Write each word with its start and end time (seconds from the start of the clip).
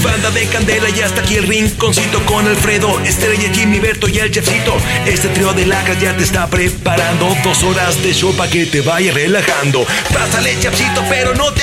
Banda 0.05 0.30
de 0.30 0.47
candela 0.47 0.89
y 0.91 1.01
hasta 1.01 1.23
aquí 1.23 1.37
el 1.37 1.47
rinconcito 1.47 2.23
con 2.27 2.47
Alfredo, 2.47 3.01
Estrella, 3.01 3.48
Jimmy, 3.53 3.81
Berto 3.81 4.06
y 4.09 4.19
el 4.19 4.31
chefcito. 4.31 4.77
Este 5.06 5.29
trío 5.29 5.55
de 5.55 5.64
lacas 5.67 5.98
ya 6.01 6.17
te 6.17 6.25
está 6.25 6.47
preparando 6.48 7.34
dos 7.42 7.62
horas 7.62 8.03
de 8.03 8.12
show 8.12 8.34
para 8.36 8.51
que 8.51 8.67
te 8.67 8.83
vaya 8.83 9.12
relajando. 9.12 9.86
Pásale, 10.12 10.58
chefcito, 10.61 11.03
pero 11.08 11.34
no 11.34 11.51
te 11.53 11.62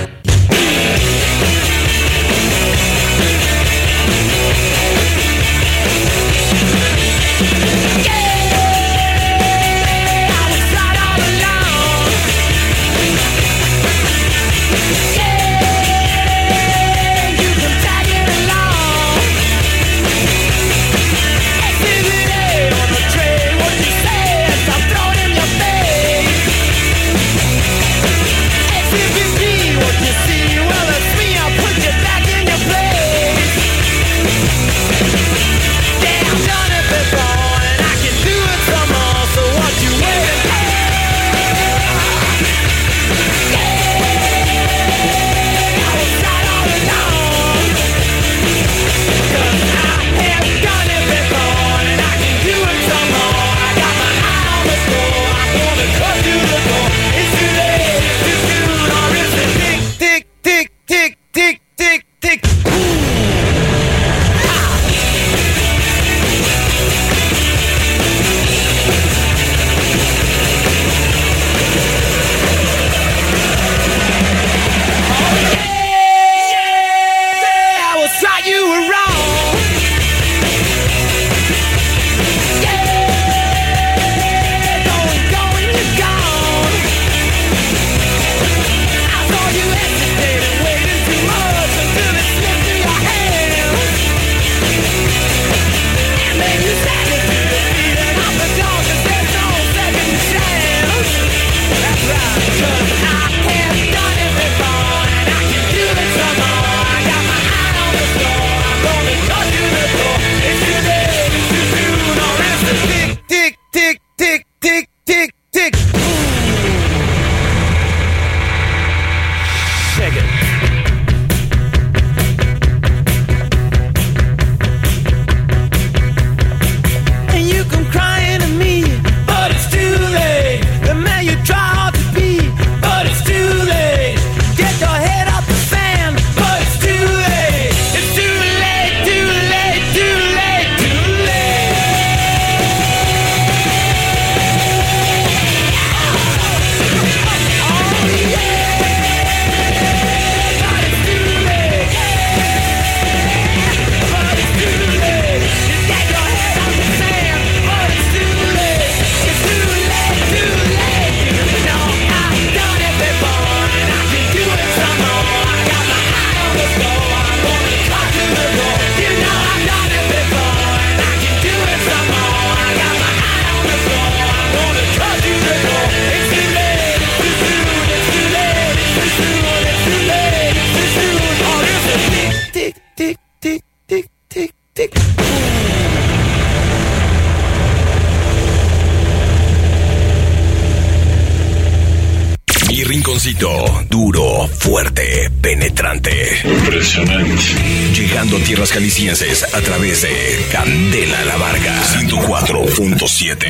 Duro, 193.87 194.47
fuerte, 194.47 195.29
penetrante. 195.41 196.41
Impresionante. 196.43 197.53
Llegando 197.93 198.37
a 198.37 198.39
tierras 198.39 198.71
jaliscienses 198.71 199.43
a 199.53 199.61
través 199.61 200.01
de 200.01 200.43
Candela 200.51 201.23
La 201.25 201.37
Varga 201.37 201.83
104.7 201.99 203.45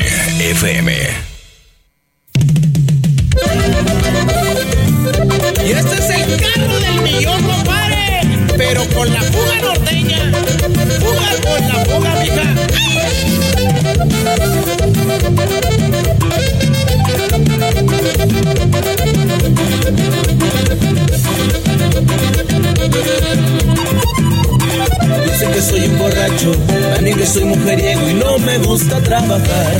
FM. 0.50 0.92
Y 5.64 5.70
este 5.70 5.94
es 5.94 6.10
el 6.10 6.36
carro 6.36 6.78
del 6.78 7.00
millón, 7.00 7.42
compadre. 7.42 8.20
Pero 8.58 8.84
con 8.90 9.10
la 9.10 9.22
fuga 9.22 9.58
norteña. 9.62 10.32
Fuga 11.00 11.30
con 11.50 11.68
la 11.68 11.84
fuga, 11.86 12.14
mija. 12.20 12.42
Dicen 25.24 25.52
que 25.52 25.62
soy 25.62 25.80
un 25.86 25.98
borracho, 25.98 26.52
también 26.94 27.16
que 27.16 27.26
soy 27.26 27.44
mujeriego 27.44 28.08
y 28.08 28.14
no 28.14 28.38
me 28.38 28.58
gusta 28.58 28.98
trabajar. 29.00 29.72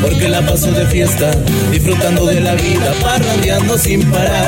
Porque 0.00 0.28
la 0.28 0.40
paso 0.42 0.70
de 0.70 0.86
fiesta, 0.86 1.30
disfrutando 1.72 2.26
de 2.26 2.40
la 2.40 2.54
vida, 2.54 2.94
parrandeando 3.02 3.76
sin 3.78 4.02
parar. 4.10 4.46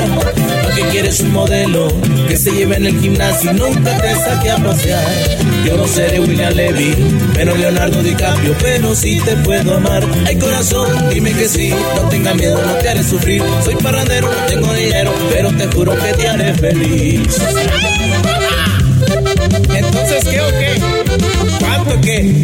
¿Para 0.63 0.75
qué 0.75 0.81
quieres 0.91 1.19
un 1.19 1.33
modelo 1.33 1.87
que 2.27 2.37
se 2.37 2.51
lleve 2.51 2.77
en 2.77 2.85
el 2.85 2.99
gimnasio 2.99 3.51
y 3.51 3.55
nunca 3.55 3.97
te 3.97 4.15
saque 4.15 4.51
a 4.51 4.57
pasear? 4.57 5.03
Yo 5.65 5.77
no 5.77 5.87
seré 5.87 6.19
William 6.19 6.53
Levy, 6.53 6.95
menos 7.35 7.57
Leonardo 7.59 8.01
DiCaprio, 8.01 8.55
pero 8.61 8.95
sí 8.95 9.19
te 9.25 9.35
puedo 9.37 9.75
amar. 9.75 10.03
Ay 10.25 10.37
corazón, 10.37 10.87
dime 11.09 11.33
que 11.33 11.49
sí, 11.49 11.73
no 11.95 12.07
tengas 12.09 12.35
miedo, 12.35 12.61
no 12.65 12.73
te 12.75 12.89
haré 12.89 13.03
sufrir. 13.03 13.43
Soy 13.63 13.75
parrandero, 13.75 14.29
no 14.29 14.45
tengo 14.47 14.73
dinero, 14.73 15.13
pero 15.31 15.51
te 15.51 15.67
juro 15.67 15.95
que 15.97 16.13
te 16.13 16.29
haré 16.29 16.53
feliz. 16.53 17.41
Entonces, 20.13 20.33
¿qué 20.33 20.41
o 20.41 20.49
qué? 20.59 20.75
¿Cuánto 21.59 22.01
qué? 22.01 22.35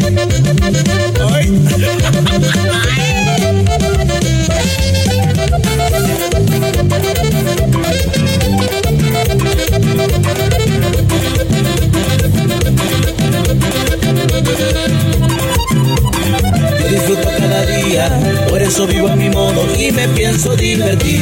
Ay. 1.34 1.48
Por 18.48 18.62
eso 18.62 18.86
vivo 18.86 19.08
a 19.08 19.16
mi 19.16 19.28
modo 19.28 19.66
y 19.76 19.90
me 19.92 20.06
pienso 20.08 20.54
divertir. 20.56 21.20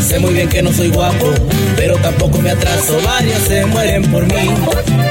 Sé 0.00 0.18
muy 0.18 0.32
bien 0.32 0.48
que 0.48 0.62
no 0.62 0.72
soy 0.72 0.88
guapo, 0.88 1.30
pero 1.76 1.96
tampoco 1.96 2.38
me 2.38 2.50
atraso, 2.50 2.98
varias 3.04 3.42
se 3.42 3.64
mueren 3.66 4.02
por 4.10 4.24
mí. 4.26 4.50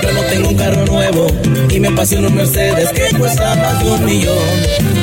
Yo 0.01 0.11
no 0.13 0.21
tengo 0.23 0.49
un 0.49 0.55
carro 0.55 0.85
nuevo 0.85 1.27
y 1.69 1.79
me 1.79 1.87
apasiona 1.89 2.27
un 2.27 2.35
Mercedes 2.35 2.89
que 2.91 3.15
cuesta 3.17 3.55
más 3.55 3.83
de 3.83 3.91
un 3.91 4.05
millón. 4.05 4.37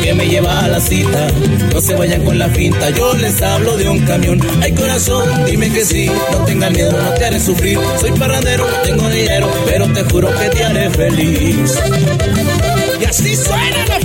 Que 0.03 0.15
me 0.15 0.27
lleva 0.27 0.65
a 0.65 0.69
la 0.69 0.81
cita, 0.81 1.29
no 1.73 1.81
se 1.81 1.95
vayan 1.95 2.25
con 2.25 2.39
la 2.39 2.49
finta, 2.49 2.91
yo 2.91 3.15
les 3.15 3.41
hablo 3.43 3.77
de 3.77 3.89
un 3.89 4.01
camión. 4.01 4.41
Ay 4.63 4.73
corazón, 4.73 5.29
dime 5.47 5.71
que 5.71 5.85
sí, 5.85 6.11
no 6.33 6.39
tengan 6.45 6.73
miedo, 6.73 6.93
no 6.93 7.13
te 7.15 7.27
haré 7.27 7.39
sufrir. 7.39 7.79
Soy 8.01 8.13
parrandero, 8.13 8.67
no 8.69 8.77
tengo 8.83 9.09
dinero, 9.09 9.51
pero 9.67 9.87
te 9.93 10.03
juro 10.05 10.29
que 10.35 10.49
te 10.49 10.65
haré 10.65 10.91
feliz. 10.91 11.79
Y 13.01 13.05
así 13.05 13.37
suena 13.37 13.87
la 13.89 13.99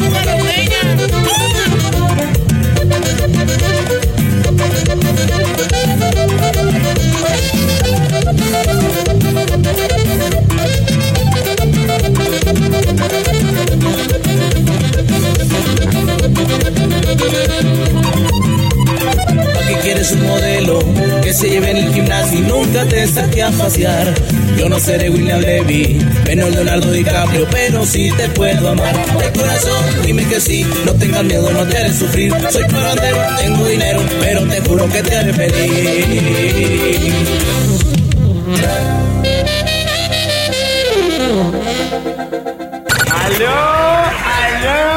que 21.22 21.34
se 21.34 21.50
lleve 21.50 21.72
en 21.72 21.78
el 21.78 21.94
gimnasio 21.94 22.40
y 22.40 22.42
nunca 22.42 22.86
te 22.86 23.08
saque 23.08 23.44
a 23.44 23.52
pasear? 23.52 24.14
Yo 24.58 24.70
no 24.70 24.80
seré 24.80 25.10
William 25.10 25.40
Levy, 25.42 26.00
menos 26.26 26.50
Leonardo 26.52 26.92
DiCaprio, 26.92 27.48
pero 27.52 27.86
sí 27.86 28.10
te 28.16 28.30
puedo 28.30 28.70
amar. 28.70 28.96
De 29.18 29.32
corazón, 29.40 29.84
dime 30.06 30.26
que 30.26 30.40
sí, 30.40 30.66
no 30.86 30.94
tengas 30.94 31.24
miedo, 31.24 31.52
no 31.52 31.66
te 31.66 31.94
sufrir. 31.94 32.34
Soy 32.50 32.64
parandero, 32.64 33.18
tengo 33.38 33.66
dinero, 33.66 34.02
pero 34.22 34.42
te 34.48 34.62
juro 34.62 34.90
que 34.90 35.04
te 35.04 35.18
haré 35.18 35.34
feliz. 35.34 36.66
¡Aló! 43.12 43.50
¡Aló! 44.24 44.95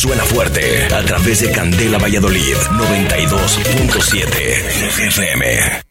Suena 0.00 0.24
fuerte 0.24 0.88
a 0.94 1.02
través 1.02 1.40
de 1.40 1.52
Candela 1.52 1.98
Valladolid 1.98 2.56
92.7 2.56 4.96
FM. 4.96 5.82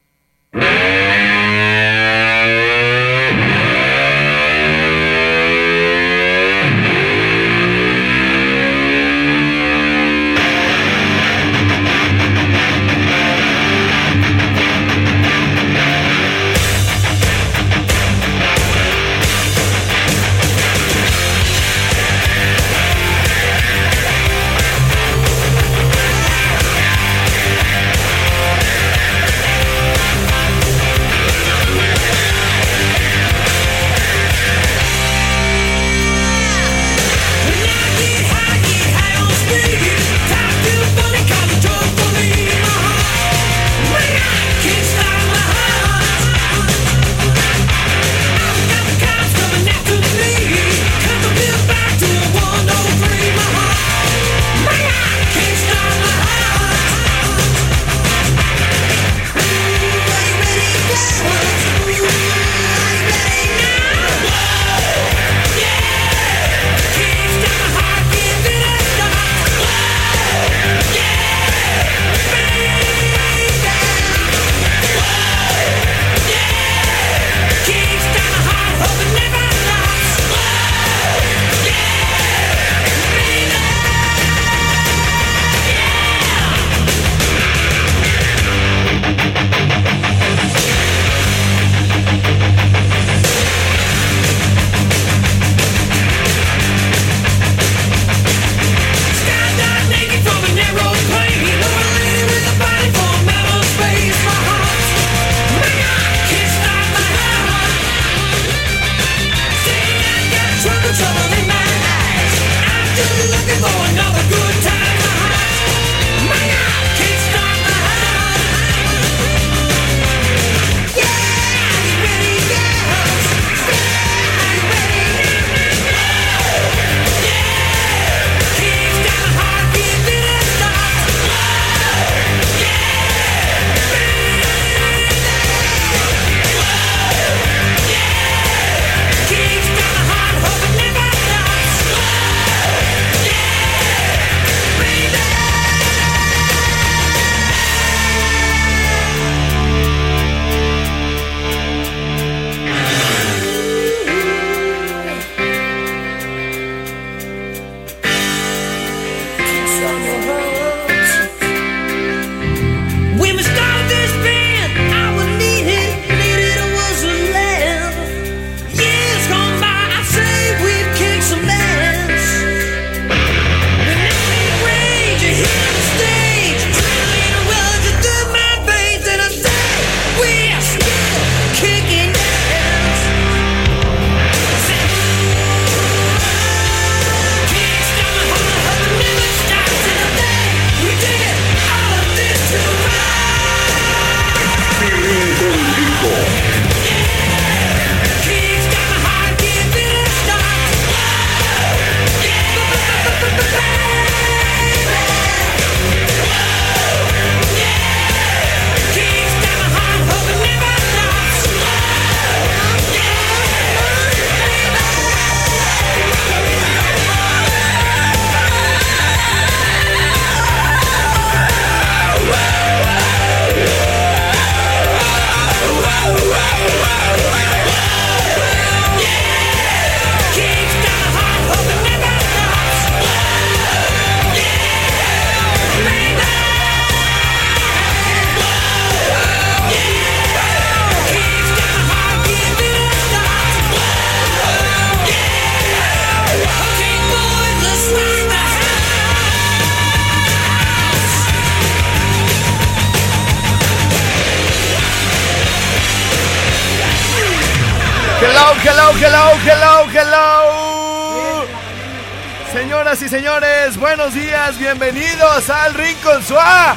Bienvenidos 264.57 265.49
al 265.49 265.73
Rincón 265.73 266.23
Suá. 266.23 266.75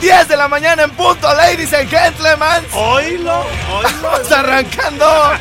10 0.00 0.28
de 0.28 0.36
la 0.36 0.48
mañana 0.48 0.84
en 0.84 0.90
punto, 0.90 1.32
ladies 1.34 1.72
and 1.72 1.88
gentlemen. 1.88 2.64
Oílo, 2.72 3.40
oílo. 3.40 3.88
Estamos 3.88 4.32
arrancando. 4.32 5.32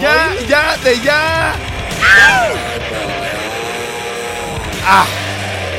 Ya, 0.00 0.34
ya, 0.48 0.76
de 0.78 1.00
ya. 1.00 1.52
Ah. 4.86 5.04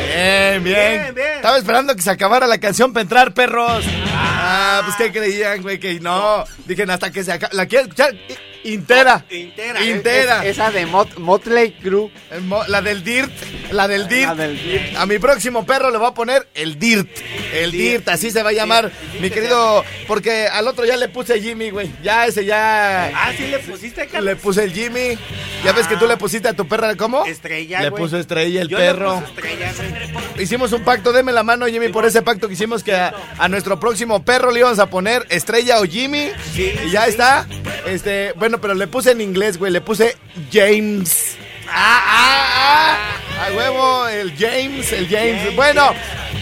Bien, 0.07 0.63
bien, 0.63 1.01
Bien, 1.01 1.15
bien. 1.15 1.27
Estaba 1.37 1.57
esperando 1.57 1.95
que 1.95 2.01
se 2.01 2.11
acabara 2.11 2.45
la 2.45 2.59
canción 2.59 2.93
para 2.93 3.03
entrar, 3.03 3.33
perros. 3.33 3.85
Ah, 4.13 4.81
pues 4.83 4.95
que 4.97 5.17
creían, 5.17 5.61
güey, 5.61 5.79
que 5.79 5.99
no. 5.99 6.43
Dije, 6.65 6.83
hasta 6.83 7.11
que 7.11 7.23
se 7.23 7.31
acabe. 7.31 7.55
¿La 7.55 7.65
quieres 7.65 7.87
escuchar? 7.87 8.13
Intera. 8.63 9.25
Intera. 9.29 9.81
Intera. 9.83 10.45
Esa 10.45 10.69
de 10.71 10.85
Mot 10.85 11.17
Motley 11.17 11.71
Crue. 11.73 12.09
Mo- 12.41 12.63
La 12.67 12.81
del 12.81 13.03
Dirt. 13.03 13.31
La 13.71 13.87
del 13.87 14.07
Dirt. 14.07 14.27
La 14.27 14.35
del 14.35 14.61
Dirt. 14.61 14.95
A 14.97 15.05
mi 15.05 15.17
próximo 15.19 15.65
perro 15.65 15.91
le 15.91 15.97
voy 15.97 16.07
a 16.07 16.13
poner 16.13 16.47
el 16.53 16.77
Dirt. 16.77 17.07
El 17.53 17.71
Dirt, 17.71 18.07
así 18.09 18.31
se 18.31 18.43
va 18.43 18.49
a 18.49 18.53
llamar. 18.53 18.91
Mi 19.21 19.29
querido. 19.29 19.83
Porque 20.07 20.47
al 20.47 20.67
otro 20.67 20.85
ya 20.85 20.97
le 20.97 21.07
puse 21.09 21.39
Jimmy, 21.41 21.69
güey. 21.69 21.89
Ya 22.03 22.25
ese 22.25 22.45
ya. 22.45 23.05
Ah, 23.15 23.31
sí 23.37 23.47
le 23.47 23.59
pusiste, 23.59 24.07
Carlos. 24.07 24.23
Le 24.25 24.35
puse 24.35 24.63
el 24.63 24.73
Jimmy. 24.73 25.17
Ya 25.63 25.71
ves 25.73 25.87
que 25.87 25.97
tú 25.97 26.07
le 26.07 26.17
pusiste 26.17 26.47
a 26.47 26.53
tu 26.53 26.67
perra, 26.67 26.95
¿cómo? 26.95 27.25
Estrella, 27.25 27.81
Le 27.81 27.89
güey. 27.89 28.03
puso 28.03 28.17
estrella 28.17 28.61
el 28.61 28.67
Yo 28.69 28.77
le 28.77 28.85
perro. 28.85 29.19
puse 29.19 29.31
estrella, 29.33 29.73
güey. 29.75 30.43
Hicimos 30.43 30.71
un 30.71 30.83
pacto, 30.83 31.11
deme 31.11 31.31
la 31.33 31.43
mano, 31.43 31.65
Jimmy, 31.67 31.89
por 31.89 32.05
ese 32.05 32.21
pacto 32.21 32.47
que 32.47 32.53
hicimos 32.53 32.81
que 32.83 32.93
a, 32.95 33.13
a 33.37 33.49
nuestro 33.49 33.77
próximo 33.79 34.23
perro 34.23 34.51
le 34.51 34.59
íbamos 34.61 34.79
a 34.79 34.89
poner 34.89 35.25
estrella 35.29 35.79
o 35.81 35.83
Jimmy. 35.83 36.29
Sí, 36.53 36.71
y 36.85 36.91
ya 36.91 37.03
sí. 37.05 37.11
está. 37.11 37.45
Este, 37.85 38.31
bueno, 38.37 38.48
pero 38.57 38.73
le 38.73 38.87
puse 38.87 39.11
en 39.11 39.21
inglés, 39.21 39.57
güey, 39.57 39.71
le 39.71 39.81
puse 39.81 40.17
James. 40.51 41.37
Ah, 41.71 42.03
ah, 42.05 42.97
ah. 43.41 43.45
A 43.47 43.53
huevo, 43.53 44.07
el 44.07 44.33
James, 44.37 44.91
el 44.91 45.07
James. 45.07 45.55
Bueno, 45.55 45.93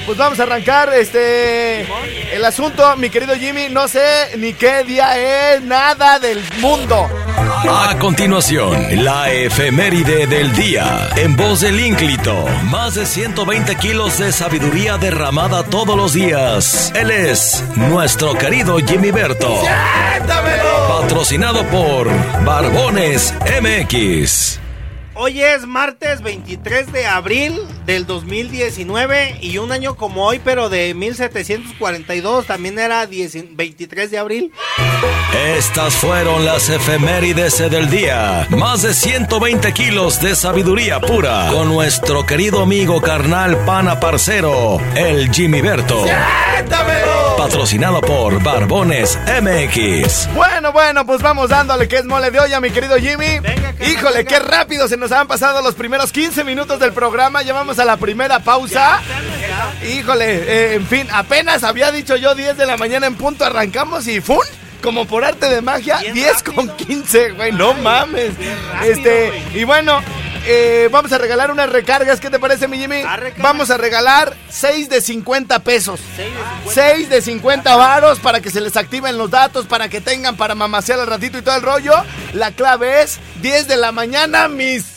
pues 0.06 0.18
vamos 0.18 0.40
a 0.40 0.44
arrancar 0.44 0.94
este 0.94 1.82
el 2.34 2.44
asunto, 2.44 2.96
mi 2.98 3.10
querido 3.10 3.36
Jimmy, 3.36 3.68
no 3.70 3.88
sé 3.88 4.38
ni 4.38 4.54
qué 4.54 4.84
día 4.84 5.56
es, 5.56 5.62
nada 5.62 6.20
del 6.20 6.42
mundo. 6.60 7.10
A 7.70 7.98
continuación, 8.00 9.04
la 9.04 9.32
efeméride 9.32 10.28
del 10.28 10.54
día. 10.54 11.10
En 11.16 11.36
voz 11.36 11.62
del 11.62 11.80
ínclito, 11.80 12.46
más 12.64 12.96
de 12.96 13.06
120 13.06 13.76
kilos 13.76 14.18
de 14.20 14.32
sabiduría 14.32 14.98
derramada 14.98 15.64
todos 15.64 15.96
los 15.98 16.14
días. 16.14 16.92
Él 16.96 17.12
es 17.12 17.64
nuestro 17.76 18.34
querido 18.36 18.78
Jimmy 18.78 19.12
Berto. 19.12 19.62
Patrocinado 20.88 21.64
por 21.68 22.10
Barbones 22.46 23.34
MX. 23.62 24.67
Hoy 25.20 25.42
es 25.42 25.66
martes 25.66 26.22
23 26.22 26.92
de 26.92 27.08
abril 27.08 27.60
del 27.88 28.06
2019 28.06 29.40
y 29.42 29.58
un 29.58 29.72
año 29.72 29.96
como 29.96 30.24
hoy, 30.28 30.40
pero 30.44 30.70
de 30.70 30.94
1742, 30.94 32.46
también 32.46 32.78
era 32.78 33.04
10 33.08 33.56
23 33.56 34.12
de 34.12 34.18
abril. 34.20 34.54
Estas 35.58 35.96
fueron 35.96 36.46
las 36.46 36.70
efemérides 36.70 37.58
del 37.58 37.90
día. 37.90 38.46
Más 38.52 38.84
de 38.84 38.94
120 38.94 39.74
kilos 39.74 40.22
de 40.22 40.36
sabiduría 40.36 41.00
pura. 41.00 41.50
Con 41.52 41.70
nuestro 41.70 42.24
querido 42.24 42.62
amigo 42.62 43.02
carnal 43.02 43.58
pana 43.66 44.00
parcero, 44.00 44.80
el 44.96 45.34
Jimmy 45.34 45.62
Berto. 45.62 46.06
Patrocinado 47.38 48.02
por 48.02 48.42
Barbones 48.42 49.18
MX. 49.42 50.34
Bueno, 50.34 50.72
bueno, 50.74 51.06
pues 51.06 51.22
vamos 51.22 51.50
dándole 51.50 51.88
que 51.88 51.98
es 51.98 52.06
mole 52.06 52.32
de 52.32 52.40
olla, 52.40 52.60
mi 52.60 52.72
querido 52.72 52.98
Jimmy. 52.98 53.40
Venga, 53.40 53.74
Híjole, 53.80 54.18
venga. 54.18 54.30
qué 54.30 54.40
rápido 54.40 54.88
se 54.88 54.98
nos 54.98 55.12
han 55.12 55.28
pasado 55.28 55.62
los 55.62 55.76
primeros 55.76 56.12
15 56.12 56.44
minutos 56.44 56.80
del 56.80 56.94
programa. 56.94 57.44
Llevamos 57.44 57.78
a 57.80 57.86
la 57.86 57.98
primera 57.98 58.40
pausa. 58.40 59.00
Híjole, 59.88 60.26
eh, 60.36 60.74
en 60.76 60.88
fin, 60.88 61.08
apenas 61.14 61.64
había 61.64 61.92
dicho 61.92 62.16
yo 62.16 62.34
10 62.36 62.58
de 62.58 62.66
la 62.66 62.76
mañana 62.76 63.06
en 63.08 63.16
punto, 63.16 63.46
arrancamos 63.46 64.08
y 64.08 64.20
¡fun! 64.20 64.40
Como 64.82 65.06
por 65.06 65.24
arte 65.24 65.48
de 65.50 65.62
magia, 65.62 65.98
Bien 66.00 66.14
10 66.14 66.34
rápido. 66.38 66.56
con 66.56 66.76
15, 66.76 67.32
güey, 67.32 67.52
no 67.52 67.74
mames. 67.76 68.34
rápido, 68.72 68.92
este, 68.94 69.28
güey. 69.28 69.62
y 69.62 69.64
bueno, 69.64 70.02
eh, 70.48 70.90
vamos 70.92 71.12
a 71.12 71.18
regalar 71.18 71.52
unas 71.52 71.70
recargas, 71.70 72.20
¿qué 72.20 72.30
te 72.30 72.40
parece, 72.40 72.68
mi 72.68 72.78
Jimmy? 72.78 73.02
Ah. 73.06 73.20
Vamos 73.40 73.70
a 73.70 73.78
regalar 73.78 74.36
6 74.50 74.90
de 74.90 75.02
50 75.02 75.60
pesos. 75.60 76.00
6 76.16 76.30
de 76.30 76.42
50. 76.42 76.74
6 76.74 77.10
de 77.10 77.22
50 77.22 77.76
varos 77.76 78.20
para 78.20 78.42
que 78.42 78.50
se 78.50 78.62
les 78.62 78.78
activen 78.78 79.18
los 79.18 79.30
datos, 79.30 79.66
para 79.66 79.90
que 79.90 80.02
tengan 80.02 80.38
para 80.38 80.56
mamasear 80.56 81.00
al 81.00 81.08
ratito 81.08 81.38
y 81.38 81.42
todo 81.42 81.56
el 81.56 81.62
rollo. 81.62 81.94
La 82.34 82.52
clave 82.52 83.02
es 83.02 83.20
10 83.42 83.68
de 83.68 83.78
la 83.78 83.92
mañana, 83.92 84.48
mis. 84.48 84.97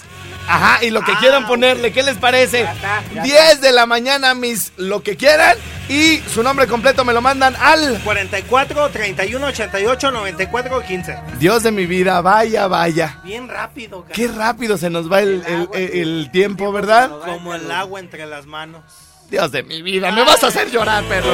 Ajá, 0.50 0.84
y 0.84 0.90
lo 0.90 1.02
que 1.02 1.12
Ah, 1.12 1.18
quieran 1.20 1.46
ponerle, 1.46 1.92
¿qué 1.92 2.02
les 2.02 2.16
parece? 2.16 2.62
Ya 2.62 2.72
está, 2.72 3.02
ya 3.14 3.22
10 3.22 3.60
de 3.60 3.72
la 3.72 3.86
mañana, 3.86 4.34
mis, 4.34 4.72
lo 4.76 5.02
que 5.02 5.16
quieran. 5.16 5.56
Y 5.88 6.18
su 6.32 6.42
nombre 6.42 6.66
completo 6.68 7.04
me 7.04 7.12
lo 7.12 7.20
mandan 7.20 7.56
al. 7.56 8.00
44, 8.04 8.90
31, 8.90 9.46
88, 9.46 10.10
94, 10.10 10.82
15. 10.82 11.18
Dios 11.38 11.62
de 11.64 11.70
mi 11.72 11.86
vida, 11.86 12.20
vaya, 12.20 12.66
vaya. 12.68 13.18
Bien 13.24 13.48
rápido, 13.48 14.04
Qué 14.12 14.26
carnal. 14.26 14.38
rápido 14.46 14.78
se 14.78 14.88
nos 14.90 15.10
va 15.10 15.20
el, 15.20 15.42
el- 15.46 15.68
el- 15.74 15.98
el 16.18 16.30
tiempo, 16.30 16.70
¿verdad? 16.72 17.10
Como 17.24 17.54
el 17.54 17.70
agua 17.70 17.98
entre 18.00 18.26
las 18.26 18.46
manos. 18.46 18.82
Dios 19.30 19.50
de 19.52 19.62
mi 19.62 19.82
vida, 19.82 20.10
me 20.12 20.24
vas 20.24 20.42
a 20.42 20.48
hacer 20.48 20.70
llorar, 20.70 21.04
perro. 21.04 21.32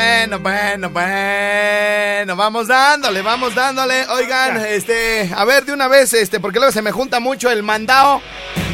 Bueno, 0.00 0.40
bueno, 0.40 0.90
bueno, 0.90 2.36
vamos 2.36 2.66
dándole, 2.68 3.22
vamos 3.22 3.54
dándole. 3.54 4.04
Oigan, 4.08 4.58
este, 4.66 5.32
a 5.34 5.42
ver 5.46 5.64
de 5.64 5.72
una 5.72 5.88
vez, 5.88 6.12
este, 6.12 6.38
porque 6.38 6.58
luego 6.58 6.70
se 6.70 6.82
me 6.82 6.92
junta 6.92 7.18
mucho 7.18 7.50
el 7.50 7.62
mandado. 7.62 8.20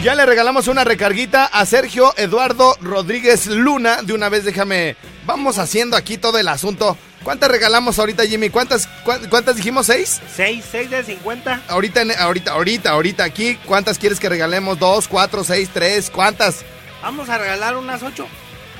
Ya 0.02 0.16
le 0.16 0.26
regalamos 0.26 0.66
una 0.66 0.82
recarguita 0.82 1.44
a 1.44 1.64
Sergio 1.64 2.12
Eduardo 2.16 2.76
Rodríguez 2.80 3.46
Luna. 3.46 4.02
De 4.02 4.14
una 4.14 4.28
vez, 4.30 4.44
déjame, 4.44 4.96
vamos 5.24 5.58
haciendo 5.58 5.96
aquí 5.96 6.18
todo 6.18 6.38
el 6.38 6.48
asunto. 6.48 6.98
¿Cuántas 7.22 7.52
regalamos 7.52 8.00
ahorita, 8.00 8.24
Jimmy? 8.26 8.50
¿Cuántas, 8.50 8.88
cuán- 9.04 9.28
cuántas 9.30 9.54
dijimos? 9.54 9.86
¿Seis? 9.86 10.20
6, 10.34 10.64
6 10.72 10.90
de 10.90 11.04
50. 11.04 11.62
Ahorita, 11.68 12.02
ahorita, 12.18 12.50
ahorita, 12.50 12.90
ahorita 12.90 13.22
aquí, 13.22 13.54
¿cuántas 13.64 13.96
quieres 13.96 14.18
que 14.18 14.28
regalemos? 14.28 14.76
¿Dos, 14.80 15.06
cuatro, 15.06 15.44
seis, 15.44 15.70
tres? 15.72 16.10
¿Cuántas? 16.10 16.64
Vamos 17.00 17.28
a 17.28 17.38
regalar 17.38 17.76
unas 17.76 18.02
8. 18.02 18.26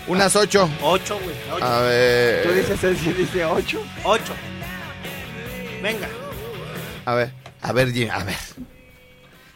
Unas 0.09 0.35
ocho. 0.37 0.69
8, 0.83 1.21
güey. 1.23 1.37
8. 1.53 1.65
A 1.65 1.79
Tú 1.79 1.85
ver. 1.85 2.55
dices 2.55 2.85
el 2.85 2.97
sí 2.99 3.13
dice 3.13 3.45
8. 3.45 3.83
8. 4.05 4.23
Venga. 5.83 6.09
A 7.05 7.15
ver, 7.15 7.33
a 7.61 7.73
ver, 7.73 7.93
Jim, 7.93 8.09
a 8.11 8.25
ver. 8.25 8.37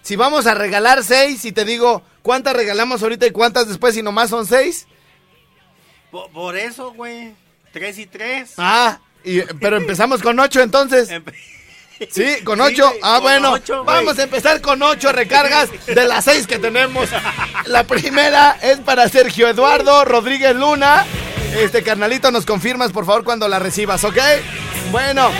Si 0.02 0.14
vamos 0.16 0.46
a 0.46 0.54
regalar 0.54 1.02
seis 1.02 1.44
y 1.44 1.52
te 1.52 1.64
digo, 1.64 2.02
¿cuántas 2.22 2.54
regalamos 2.54 3.02
ahorita 3.02 3.26
y 3.26 3.30
cuántas 3.32 3.66
después 3.68 3.96
y 3.96 4.02
nomás 4.02 4.30
son 4.30 4.46
seis? 4.46 4.86
Por, 6.10 6.30
por 6.30 6.56
eso, 6.56 6.92
güey. 6.92 7.34
3 7.72 7.98
y 7.98 8.06
3. 8.06 8.54
Ah, 8.58 9.00
y- 9.24 9.42
pero 9.60 9.76
empezamos 9.76 10.22
con 10.22 10.38
ocho 10.38 10.60
entonces. 10.62 11.08
Sí, 12.10 12.42
con 12.44 12.60
ocho. 12.60 12.92
ah, 13.02 13.14
con 13.14 13.22
bueno. 13.22 13.52
ocho, 13.52 13.84
vamos 13.84 14.18
a 14.18 14.22
empezar 14.24 14.60
con 14.60 14.82
ocho 14.82 15.12
recargas 15.12 15.68
de 15.86 16.06
las 16.06 16.24
seis 16.24 16.46
que 16.46 16.58
tenemos. 16.58 17.08
La 17.66 17.84
primera 17.84 18.58
es 18.62 18.78
para 18.78 19.08
Sergio 19.08 19.48
Eduardo 19.48 20.04
Rodríguez 20.04 20.54
Luna. 20.54 21.04
Este 21.56 21.82
carnalito, 21.82 22.30
nos 22.30 22.44
confirmas 22.44 22.92
por 22.92 23.06
favor 23.06 23.24
cuando 23.24 23.48
la 23.48 23.58
recibas, 23.58 24.04
¿ok? 24.04 24.18
Bueno, 24.90 25.30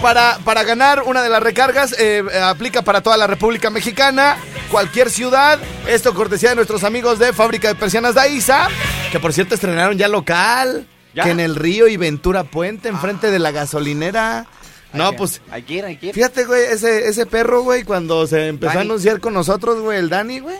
para, 0.00 0.38
para 0.44 0.62
ganar 0.62 1.02
una 1.02 1.22
de 1.22 1.28
las 1.28 1.42
recargas, 1.42 1.94
eh, 1.98 2.22
aplica 2.42 2.82
para 2.82 3.00
toda 3.00 3.16
la 3.16 3.26
República 3.26 3.70
Mexicana, 3.70 4.36
cualquier 4.70 5.10
ciudad. 5.10 5.58
Esto 5.88 6.14
cortesía 6.14 6.50
de 6.50 6.54
nuestros 6.56 6.84
amigos 6.84 7.18
de 7.18 7.32
Fábrica 7.32 7.68
de 7.68 7.74
Persianas 7.74 8.14
Daiza, 8.14 8.68
que 9.10 9.18
por 9.18 9.32
cierto 9.32 9.54
estrenaron 9.54 9.98
ya 9.98 10.08
local. 10.08 10.86
¿Ya? 11.12 11.22
Que 11.22 11.30
en 11.30 11.38
el 11.38 11.54
Río 11.54 11.86
y 11.86 11.96
Ventura 11.96 12.42
Puente, 12.42 12.88
enfrente 12.88 13.30
de 13.30 13.38
la 13.38 13.52
gasolinera. 13.52 14.46
No, 14.94 15.12
pues 15.14 15.40
Hay 15.50 15.62
que 15.62 15.74
ir, 15.74 15.84
hay 15.84 15.96
que 15.96 16.06
ir. 16.08 16.14
Fíjate, 16.14 16.44
güey, 16.44 16.62
ese, 16.64 17.08
ese 17.08 17.26
perro, 17.26 17.62
güey, 17.62 17.84
cuando 17.84 18.26
se 18.26 18.48
empezó 18.48 18.78
a 18.78 18.82
anunciar 18.82 19.20
con 19.20 19.34
nosotros, 19.34 19.80
güey, 19.80 19.98
el 19.98 20.08
Dani, 20.08 20.40
güey. 20.40 20.56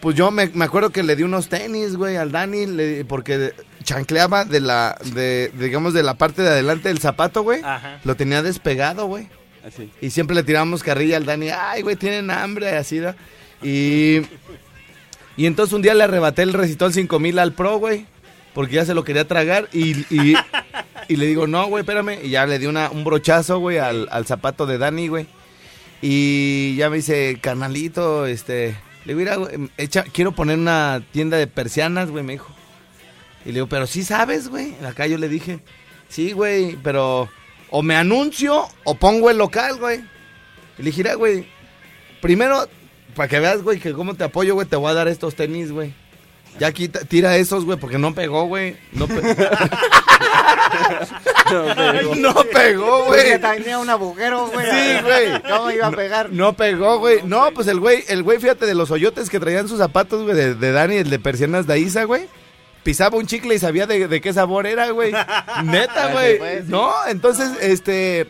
Pues 0.00 0.16
yo 0.16 0.30
me, 0.30 0.46
me 0.54 0.64
acuerdo 0.64 0.90
que 0.90 1.02
le 1.02 1.14
di 1.14 1.22
unos 1.24 1.48
tenis, 1.48 1.94
güey, 1.96 2.16
al 2.16 2.32
Dani, 2.32 2.64
le- 2.66 3.04
porque 3.04 3.52
chancleaba 3.82 4.44
de 4.46 4.60
la, 4.60 4.96
de, 5.14 5.52
digamos, 5.58 5.92
de 5.92 6.02
la 6.02 6.14
parte 6.14 6.40
de 6.42 6.48
adelante 6.48 6.88
del 6.88 7.00
zapato, 7.00 7.42
güey. 7.42 7.60
Ajá. 7.62 8.00
Lo 8.04 8.14
tenía 8.16 8.42
despegado, 8.42 9.06
güey. 9.06 9.28
Así. 9.66 9.90
Y 10.00 10.08
siempre 10.08 10.34
le 10.34 10.42
tirábamos 10.42 10.82
carrilla 10.82 11.18
al 11.18 11.26
Dani, 11.26 11.50
ay, 11.50 11.82
güey, 11.82 11.96
tienen 11.96 12.30
hambre, 12.30 12.70
así, 12.78 12.98
¿no? 12.98 13.14
Y, 13.62 14.22
y 15.36 15.44
entonces 15.44 15.74
un 15.74 15.82
día 15.82 15.92
le 15.94 16.04
arrebaté 16.04 16.40
el 16.42 16.54
recitol 16.54 16.94
5000 16.94 17.38
al 17.38 17.52
pro, 17.52 17.76
güey, 17.76 18.06
porque 18.54 18.76
ya 18.76 18.86
se 18.86 18.94
lo 18.94 19.04
quería 19.04 19.28
tragar 19.28 19.68
y, 19.70 19.98
y, 20.14 20.34
y 21.12 21.16
le 21.16 21.26
digo, 21.26 21.46
no, 21.46 21.66
güey, 21.66 21.82
espérame. 21.82 22.18
Y 22.24 22.30
ya 22.30 22.46
le 22.46 22.58
di 22.58 22.66
una, 22.66 22.90
un 22.90 23.04
brochazo, 23.04 23.58
güey, 23.58 23.78
al, 23.78 24.08
al 24.10 24.26
zapato 24.26 24.64
de 24.66 24.78
Dani, 24.78 25.08
güey. 25.08 25.26
Y 26.02 26.76
ya 26.76 26.88
me 26.88 26.96
dice, 26.96 27.38
carnalito, 27.40 28.26
este, 28.26 28.76
le 29.04 29.14
digo, 29.14 29.18
mira, 29.18 29.36
güey, 29.36 29.70
echa- 29.76 30.04
quiero 30.12 30.32
poner 30.32 30.56
una 30.58 31.02
tienda 31.12 31.36
de 31.36 31.46
persianas, 31.46 32.10
güey, 32.10 32.24
me 32.24 32.32
dijo. 32.34 32.54
Y 33.44 33.48
le 33.48 33.54
digo, 33.54 33.66
pero 33.66 33.86
sí 33.86 34.02
sabes, 34.04 34.48
güey. 34.48 34.74
Acá 34.86 35.06
yo 35.06 35.18
le 35.18 35.28
dije. 35.28 35.60
Sí, 36.08 36.32
güey, 36.32 36.76
pero 36.82 37.28
o 37.70 37.82
me 37.82 37.94
anuncio 37.96 38.66
o 38.84 38.94
pongo 38.94 39.30
el 39.30 39.38
local, 39.38 39.76
güey. 39.78 39.98
Y 40.78 40.82
le 40.82 40.84
dije, 40.86 41.02
"Mira, 41.02 41.14
güey, 41.14 41.46
primero, 42.20 42.66
para 43.14 43.28
que 43.28 43.38
veas, 43.40 43.62
güey, 43.62 43.78
que 43.78 43.92
cómo 43.92 44.14
te 44.14 44.24
apoyo, 44.24 44.54
güey, 44.54 44.66
te 44.66 44.76
voy 44.76 44.90
a 44.90 44.94
dar 44.94 45.08
estos 45.08 45.34
tenis, 45.34 45.70
güey. 45.70 45.92
Ya 46.58 46.72
quita, 46.72 47.00
tira 47.06 47.36
esos, 47.36 47.64
güey, 47.64 47.78
porque 47.78 47.98
no 47.98 48.14
pegó, 48.14 48.44
güey. 48.44 48.76
No, 48.92 49.06
pe- 49.08 49.14
no 52.16 52.34
pegó, 52.52 53.06
Porque 53.06 53.38
güey. 53.38 53.56
tenía 53.56 53.78
un 53.78 53.90
agujero, 53.90 54.48
güey. 54.48 54.66
Sí, 54.66 55.02
güey. 55.02 55.42
¿Cómo 55.42 55.70
iba 55.70 55.86
a 55.86 55.90
pegar? 55.90 56.30
No 56.32 56.52
pegó, 56.54 56.98
güey. 56.98 57.20
No, 57.24 57.50
pues 57.52 57.66
el 57.68 57.80
güey, 57.80 58.04
el 58.08 58.22
güey, 58.22 58.38
fíjate, 58.38 58.66
de 58.66 58.74
los 58.74 58.90
hoyotes 58.90 59.30
que 59.30 59.40
traían 59.40 59.68
sus 59.68 59.78
zapatos, 59.78 60.22
güey, 60.24 60.36
de, 60.36 60.54
de 60.54 60.72
Dani, 60.72 60.96
el 60.96 61.10
de 61.10 61.18
persianas 61.18 61.66
de 61.66 61.78
Isa, 61.78 62.04
güey. 62.04 62.26
Pisaba 62.82 63.18
un 63.18 63.26
chicle 63.26 63.54
y 63.54 63.58
sabía 63.58 63.86
de, 63.86 64.08
de 64.08 64.20
qué 64.20 64.32
sabor 64.32 64.66
era, 64.66 64.90
güey. 64.90 65.12
Neta, 65.64 66.08
güey. 66.12 66.38
pues, 66.38 66.64
sí. 66.66 66.70
No, 66.70 66.92
entonces, 67.08 67.50
este, 67.60 68.26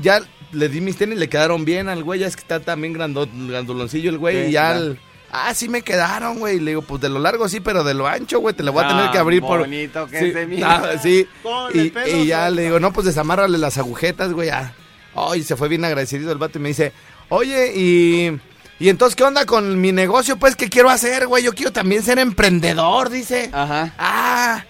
ya 0.00 0.20
le 0.52 0.68
di 0.68 0.80
mis 0.80 0.96
tenis, 0.96 1.18
le 1.18 1.28
quedaron 1.28 1.64
bien 1.64 1.88
al 1.88 2.02
güey, 2.04 2.20
ya 2.20 2.26
es 2.26 2.36
que 2.36 2.42
está 2.42 2.60
también 2.60 2.92
grandot, 2.92 3.28
granduloncillo 3.32 4.10
el 4.10 4.18
güey, 4.18 4.44
Sí, 4.44 4.48
y 4.48 4.52
ya 4.52 4.72
claro. 4.72 4.78
al- 4.86 4.98
Ah, 5.38 5.54
sí 5.54 5.68
me 5.68 5.82
quedaron, 5.82 6.38
güey. 6.38 6.58
Le 6.60 6.70
digo, 6.72 6.82
pues 6.82 7.00
de 7.02 7.08
lo 7.08 7.18
largo 7.18 7.48
sí, 7.48 7.60
pero 7.60 7.84
de 7.84 7.94
lo 7.94 8.06
ancho, 8.06 8.40
güey, 8.40 8.54
te 8.54 8.62
la 8.62 8.70
voy 8.70 8.84
a 8.84 8.88
tener 8.88 9.10
que 9.10 9.18
abrir 9.18 9.42
por... 9.42 9.60
bonito 9.60 10.06
que 10.06 10.18
sí, 10.18 10.32
se 10.32 10.46
mira. 10.46 10.76
ah, 10.76 10.98
sí. 10.98 11.28
Y, 11.74 11.92
y 12.10 12.26
ya 12.26 12.48
le 12.50 12.62
digo, 12.62 12.80
no, 12.80 12.92
pues 12.92 13.06
desamárrale 13.06 13.58
las 13.58 13.78
agujetas, 13.78 14.32
güey. 14.32 14.48
ah. 14.48 14.72
Ay, 15.14 15.42
se 15.42 15.56
fue 15.56 15.68
bien 15.68 15.84
agradecido 15.84 16.30
el 16.32 16.38
vato 16.38 16.58
y 16.58 16.62
me 16.62 16.68
dice, 16.68 16.92
oye, 17.28 17.72
y... 17.74 18.40
Y 18.78 18.90
entonces, 18.90 19.16
¿qué 19.16 19.24
onda 19.24 19.46
con 19.46 19.80
mi 19.80 19.90
negocio? 19.90 20.36
Pues, 20.36 20.54
¿qué 20.54 20.68
quiero 20.68 20.90
hacer, 20.90 21.26
güey? 21.26 21.42
Yo 21.42 21.54
quiero 21.54 21.72
también 21.72 22.02
ser 22.02 22.18
emprendedor, 22.18 23.08
dice. 23.08 23.48
Ajá. 23.52 23.94
Ah. 23.98 24.64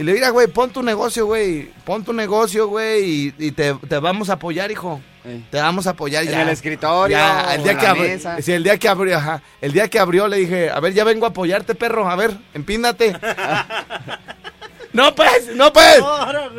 Y 0.00 0.02
le 0.02 0.14
mira, 0.14 0.30
güey, 0.30 0.46
pon 0.46 0.70
tu 0.70 0.82
negocio, 0.82 1.26
güey. 1.26 1.70
Pon 1.84 2.02
tu 2.02 2.14
negocio, 2.14 2.68
güey, 2.68 3.04
y, 3.04 3.34
y 3.36 3.50
te, 3.52 3.74
te 3.74 3.98
vamos 3.98 4.30
a 4.30 4.32
apoyar, 4.32 4.70
hijo. 4.70 4.98
Ey. 5.26 5.44
Te 5.50 5.60
vamos 5.60 5.86
a 5.86 5.90
apoyar 5.90 6.24
En 6.24 6.30
ya. 6.30 6.40
el 6.40 6.48
escritorio, 6.48 7.18
Ya, 7.18 7.54
el 7.54 7.62
día 7.62 7.72
en 7.72 7.78
que 7.78 7.84
la 7.84 7.90
abrió. 7.90 8.18
Sí, 8.40 8.52
el 8.52 8.62
día 8.64 8.78
que 8.78 8.88
abrió, 8.88 9.18
ajá. 9.18 9.42
El 9.60 9.72
día 9.72 9.88
que 9.88 9.98
abrió 9.98 10.26
le 10.26 10.38
dije, 10.38 10.70
a 10.70 10.80
ver, 10.80 10.94
ya 10.94 11.04
vengo 11.04 11.26
a 11.26 11.28
apoyarte, 11.28 11.74
perro. 11.74 12.08
A 12.08 12.16
ver, 12.16 12.34
empínate. 12.54 13.14
no, 14.94 15.14
pues, 15.14 15.54
no, 15.54 15.70
pues. 15.70 16.02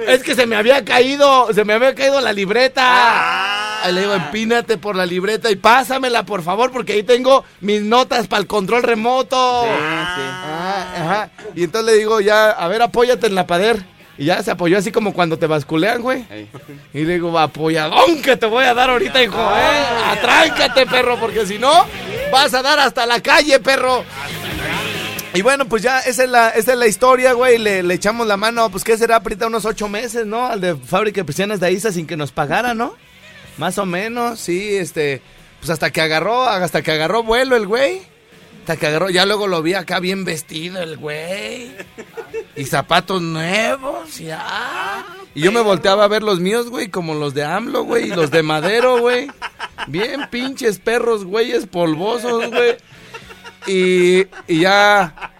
Es 0.07 0.21
que 0.21 0.35
se 0.35 0.45
me 0.45 0.55
había 0.55 0.85
caído, 0.85 1.51
se 1.51 1.65
me 1.65 1.73
había 1.73 1.95
caído 1.95 2.21
la 2.21 2.33
libreta. 2.33 2.83
Ah. 2.85 3.89
Le 3.89 4.01
digo, 4.01 4.13
empínate 4.13 4.77
por 4.77 4.95
la 4.95 5.07
libreta 5.07 5.49
y 5.49 5.55
pásamela, 5.55 6.23
por 6.23 6.43
favor, 6.43 6.71
porque 6.71 6.93
ahí 6.93 7.01
tengo 7.01 7.43
mis 7.61 7.81
notas 7.81 8.27
para 8.27 8.41
el 8.41 8.47
control 8.47 8.83
remoto. 8.83 9.65
Ah, 9.67 10.60
ajá. 10.81 11.29
Y 11.55 11.63
entonces 11.63 11.93
le 11.93 11.99
digo, 11.99 12.21
ya, 12.21 12.51
a 12.51 12.67
ver, 12.67 12.81
apóyate 12.81 13.27
en 13.27 13.35
la 13.35 13.47
pader. 13.47 13.83
Y 14.17 14.25
ya 14.25 14.43
se 14.43 14.51
apoyó 14.51 14.77
así 14.77 14.91
como 14.91 15.13
cuando 15.13 15.37
te 15.37 15.47
basculean, 15.47 16.01
güey. 16.01 16.25
Ey. 16.29 16.47
Y 16.93 17.05
le 17.05 17.13
digo, 17.13 17.37
apoyadón 17.39 18.21
que 18.21 18.37
te 18.37 18.45
voy 18.45 18.65
a 18.65 18.73
dar 18.73 18.89
ahorita, 18.89 19.23
hijo, 19.23 19.39
¿eh? 19.39 20.11
Atráncate, 20.11 20.85
perro, 20.85 21.17
porque 21.19 21.45
si 21.45 21.57
no, 21.57 21.71
vas 22.31 22.53
a 22.53 22.61
dar 22.61 22.79
hasta 22.79 23.05
la 23.05 23.19
calle, 23.21 23.59
perro. 23.59 24.03
Y 25.33 25.41
bueno, 25.41 25.65
pues 25.65 25.81
ya, 25.81 25.99
esa 26.01 26.25
es 26.25 26.29
la, 26.29 26.49
esa 26.49 26.73
es 26.73 26.77
la 26.77 26.87
historia, 26.87 27.33
güey. 27.33 27.57
Le, 27.57 27.83
le 27.83 27.93
echamos 27.93 28.27
la 28.27 28.37
mano, 28.37 28.69
pues, 28.69 28.83
¿qué 28.83 28.97
será? 28.97 29.15
Ahorita 29.17 29.47
unos 29.47 29.65
ocho 29.65 29.87
meses, 29.87 30.25
¿no? 30.25 30.45
Al 30.45 30.61
de 30.61 30.75
Fábrica 30.75 31.21
de 31.21 31.25
Persianas 31.25 31.59
de 31.59 31.67
Aiza 31.67 31.91
sin 31.91 32.05
que 32.05 32.17
nos 32.17 32.31
pagara, 32.31 32.73
¿no? 32.73 32.93
Más 33.57 33.77
o 33.77 33.85
menos, 33.85 34.39
sí, 34.39 34.75
este... 34.75 35.21
Pues 35.59 35.69
hasta 35.69 35.91
que 35.91 36.01
agarró, 36.01 36.43
hasta 36.43 36.81
que 36.81 36.91
agarró 36.91 37.21
vuelo 37.21 37.55
el 37.55 37.67
güey. 37.67 38.01
Hasta 38.61 38.77
que 38.77 38.87
agarró, 38.87 39.09
ya 39.09 39.25
luego 39.25 39.47
lo 39.47 39.63
vi 39.63 39.73
acá 39.73 39.99
bien 39.99 40.23
vestido 40.23 40.81
el 40.81 40.97
güey. 40.97 41.71
Y 42.55 42.65
zapatos 42.65 43.21
nuevos, 43.21 44.19
ya. 44.19 45.03
Y 45.33 45.41
yo 45.41 45.51
me 45.51 45.61
volteaba 45.61 46.03
a 46.03 46.07
ver 46.07 46.21
los 46.21 46.39
míos, 46.39 46.69
güey, 46.69 46.89
como 46.89 47.15
los 47.15 47.33
de 47.33 47.43
AMLO, 47.43 47.83
güey, 47.83 48.05
y 48.05 48.15
los 48.15 48.29
de 48.29 48.43
Madero, 48.43 48.99
güey. 48.99 49.27
Bien 49.87 50.29
pinches 50.29 50.77
perros, 50.77 51.25
güeyes 51.25 51.65
polvosos, 51.65 52.51
güey. 52.51 52.77
Y, 53.65 54.27
y 54.47 54.59
ya 54.59 55.31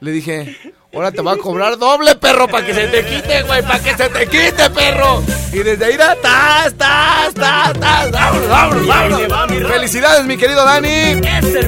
le 0.00 0.10
dije, 0.12 0.56
ahora 0.96 1.12
te 1.12 1.20
va 1.20 1.32
a 1.32 1.36
cobrar 1.36 1.78
doble, 1.78 2.14
perro, 2.14 2.48
para 2.48 2.64
que 2.64 2.72
se 2.72 2.86
te 2.88 3.04
quite, 3.04 3.42
güey, 3.42 3.62
para 3.62 3.78
que 3.78 3.94
se 3.94 4.08
te 4.08 4.26
quite, 4.26 4.70
perro. 4.70 5.22
Y 5.52 5.58
desde 5.58 5.84
ahí, 5.84 5.96
da, 5.96 6.16
tas, 6.16 6.74
tas, 6.74 7.34
tas, 7.34 7.72
tas, 7.78 8.10
vámonos, 8.10 8.48
vámonos, 8.48 9.28
vámonos. 9.28 9.70
Felicidades, 9.70 10.24
mi 10.24 10.38
querido 10.38 10.64
Dani. 10.64 11.20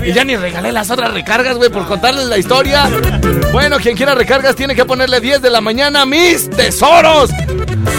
Y 0.06 0.12
ya 0.12 0.24
ni 0.24 0.34
regalé 0.36 0.72
las 0.72 0.90
otras 0.90 1.12
recargas, 1.12 1.58
güey, 1.58 1.68
por 1.68 1.86
contarles 1.86 2.24
la 2.24 2.38
historia. 2.38 2.88
Bueno, 3.52 3.76
quien 3.78 3.96
quiera 3.96 4.14
recargas 4.14 4.56
tiene 4.56 4.74
que 4.74 4.86
ponerle 4.86 5.20
10 5.20 5.42
de 5.42 5.50
la 5.50 5.60
mañana, 5.60 6.06
mis 6.06 6.48
tesoros. 6.48 7.30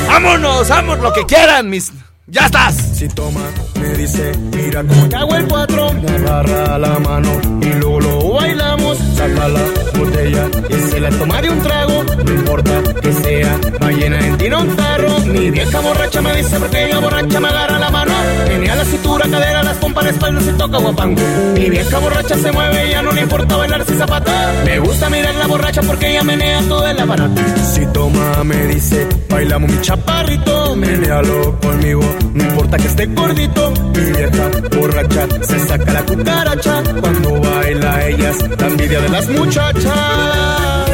Vámonos, 0.08 0.68
vámonos, 0.68 1.04
lo 1.04 1.14
que 1.14 1.26
quieran, 1.26 1.70
mis... 1.70 1.92
Ya 2.26 2.46
estás. 2.46 2.76
Si 2.96 3.08
toma, 3.10 3.42
me 3.80 3.90
dice, 3.90 4.32
mira 4.52 4.84
cómo 4.84 5.18
hago 5.18 5.36
el 5.36 5.48
cuatro. 5.48 5.89
Me 5.94 6.10
agarra 6.10 6.78
la 6.78 7.00
mano 7.00 7.40
y 7.62 7.74
luego 7.74 8.00
lo 8.00 8.34
bailamos. 8.34 8.98
Saca 9.16 9.48
la 9.50 9.62
botella 9.98 10.48
y 10.70 10.90
se 10.90 11.00
la 11.00 11.10
toma 11.10 11.42
de 11.42 11.50
un 11.50 11.62
trago. 11.62 12.04
No 12.04 12.32
importa 12.32 12.82
que 13.02 13.14
sea 13.14 13.60
ballena 13.80 14.20
en 14.20 14.38
tiro 14.38 14.60
un 14.62 14.76
tarro. 14.76 15.20
Mi 15.20 15.52
vieja 15.52 15.80
borracha 15.80 16.22
me 16.22 16.36
dice 16.36 16.60
porque 16.60 16.86
ella 16.86 17.00
borracha 17.00 17.40
me 17.40 17.48
agarra 17.48 17.80
la 17.80 17.90
mano. 17.90 18.14
Tenía 18.46 18.76
la 18.76 18.86
cintura, 18.86 19.28
cadera, 19.30 19.64
las 19.64 19.78
pompas, 19.78 20.04
la 20.06 20.10
espalda 20.12 20.42
se 20.42 20.54
toca 20.54 20.78
guapango. 20.78 21.22
Mi 21.54 21.70
vieja 21.70 21.98
borracha 22.00 22.38
se 22.38 22.52
mueve, 22.52 22.90
ya 22.90 23.02
no 23.02 23.12
le 23.12 23.22
importa 23.22 23.56
bailar 23.58 23.86
sin 23.86 23.98
zapata. 23.98 24.54
Me 24.66 24.80
gusta 24.80 25.10
mirar 25.10 25.36
la 25.36 25.48
borracha 25.48 25.82
porque 25.82 26.12
ella 26.12 26.24
menea 26.24 26.62
todo 26.62 26.88
el 26.88 27.00
aparato. 27.00 27.42
Si 27.74 27.86
toma, 27.88 28.44
me 28.44 28.68
dice, 28.68 29.08
bailamos 29.30 29.72
mi 29.72 29.82
chaparrito. 29.82 30.76
Menealo 30.76 31.60
conmigo, 31.60 32.02
no 32.34 32.44
importa 32.44 32.78
que 32.78 32.88
esté 32.88 33.06
gordito. 33.08 33.74
Mi 33.94 34.12
vieja 34.12 34.50
borracha 34.78 35.28
se 35.42 35.59
saca 35.80 35.94
la 35.94 36.06
cucaracha. 36.06 36.84
Cuando 37.00 37.40
baila 37.42 38.08
ellas, 38.08 38.38
la 38.58 38.68
envidia 38.68 39.02
de 39.02 39.10
las 39.10 39.28
muchachas. 39.30 40.90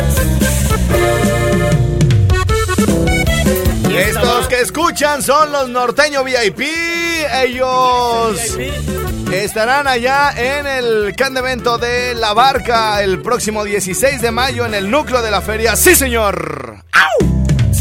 Estos 3.98 4.48
que 4.48 4.62
escuchan 4.62 5.21
son 5.21 5.52
los 5.52 5.69
norteño 5.69 6.24
VIP. 6.24 6.62
Ellos 7.43 8.58
estarán 9.32 9.88
allá 9.88 10.32
en 10.36 10.67
el 10.67 11.15
Can 11.15 11.34
de 11.34 11.39
Evento 11.39 11.78
de 11.78 12.13
La 12.13 12.34
Barca 12.34 13.02
el 13.02 13.21
próximo 13.21 13.63
16 13.63 14.21
de 14.21 14.32
mayo 14.32 14.65
en 14.65 14.74
el 14.74 14.89
núcleo 14.91 15.21
de 15.21 15.32
la 15.32 15.41
feria. 15.41 15.76
Sí, 15.76 15.95
señor. 15.95 16.64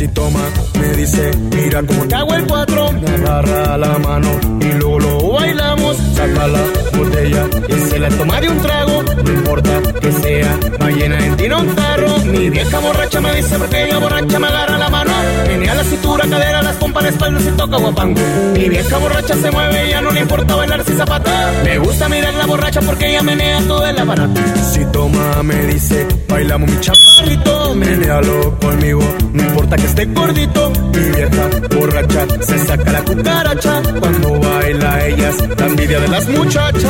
Si 0.04 0.08
toma, 0.08 0.42
me 0.78 0.88
dice, 0.96 1.30
mira 1.50 1.82
cómo 1.82 2.06
te 2.06 2.14
hago 2.14 2.34
el 2.34 2.46
cuatro. 2.46 2.92
Me 2.92 3.08
agarra 3.08 3.78
la 3.78 3.98
mano 3.98 4.38
y 4.60 4.72
luego 4.74 4.98
lo 4.98 5.32
bailamos. 5.32 5.96
Saca 6.14 6.46
la 6.46 6.62
botella 6.94 7.46
y 7.66 7.72
se 7.72 7.98
la 7.98 8.10
toma 8.10 8.38
de 8.38 8.50
un 8.50 8.58
trago. 8.58 9.02
No 9.02 9.32
importa 9.32 9.80
que 10.02 10.12
sea 10.12 10.60
ballena 10.78 11.24
en 11.24 11.36
tiro 11.38 11.58
un 11.58 11.74
tarro. 11.74 12.18
Mi 12.18 12.50
vieja 12.50 12.80
borracha 12.80 13.18
me 13.22 13.34
dice, 13.34 13.58
porque 13.58 13.84
ella 13.84 13.96
borracha 13.96 14.38
me 14.38 14.46
agarra 14.46 14.76
la 14.76 14.90
mano. 14.90 15.13
Menea 15.46 15.74
la 15.74 15.84
cintura, 15.84 16.26
cadera, 16.28 16.62
las 16.62 16.76
pompas, 16.76 17.02
la 17.02 17.08
espalda 17.10 17.40
se 17.40 17.52
toca 17.52 17.76
guapango. 17.76 18.20
Mi 18.54 18.68
vieja 18.68 18.98
borracha 18.98 19.34
se 19.36 19.50
mueve, 19.50 19.88
ya 19.90 20.00
no 20.00 20.10
le 20.10 20.20
importa 20.20 20.54
bailar 20.54 20.84
sin 20.84 20.96
zapata. 20.96 21.52
Me 21.64 21.78
gusta 21.78 22.08
mirar 22.08 22.34
la 22.34 22.46
borracha 22.46 22.80
porque 22.80 23.10
ella 23.10 23.22
menea 23.22 23.60
todo 23.66 23.86
el 23.86 23.98
aparato. 23.98 24.40
Si 24.72 24.84
toma, 24.86 25.42
me 25.42 25.66
dice, 25.66 26.06
bailamos 26.28 26.70
mi 26.70 26.80
chaparrito. 26.80 27.74
Menealo 27.74 28.58
conmigo, 28.58 29.02
no 29.32 29.42
importa 29.42 29.76
que 29.76 29.86
esté 29.86 30.04
gordito. 30.06 30.70
Mi 30.92 31.10
vieja 31.10 31.50
borracha 31.76 32.26
se 32.40 32.58
saca 32.58 32.92
la 32.92 33.02
cucaracha. 33.02 33.82
Cuando 34.00 34.40
baila 34.40 35.06
ellas, 35.06 35.36
la 35.58 35.66
envidia 35.66 36.00
de 36.00 36.08
las 36.08 36.28
muchachas. 36.28 36.84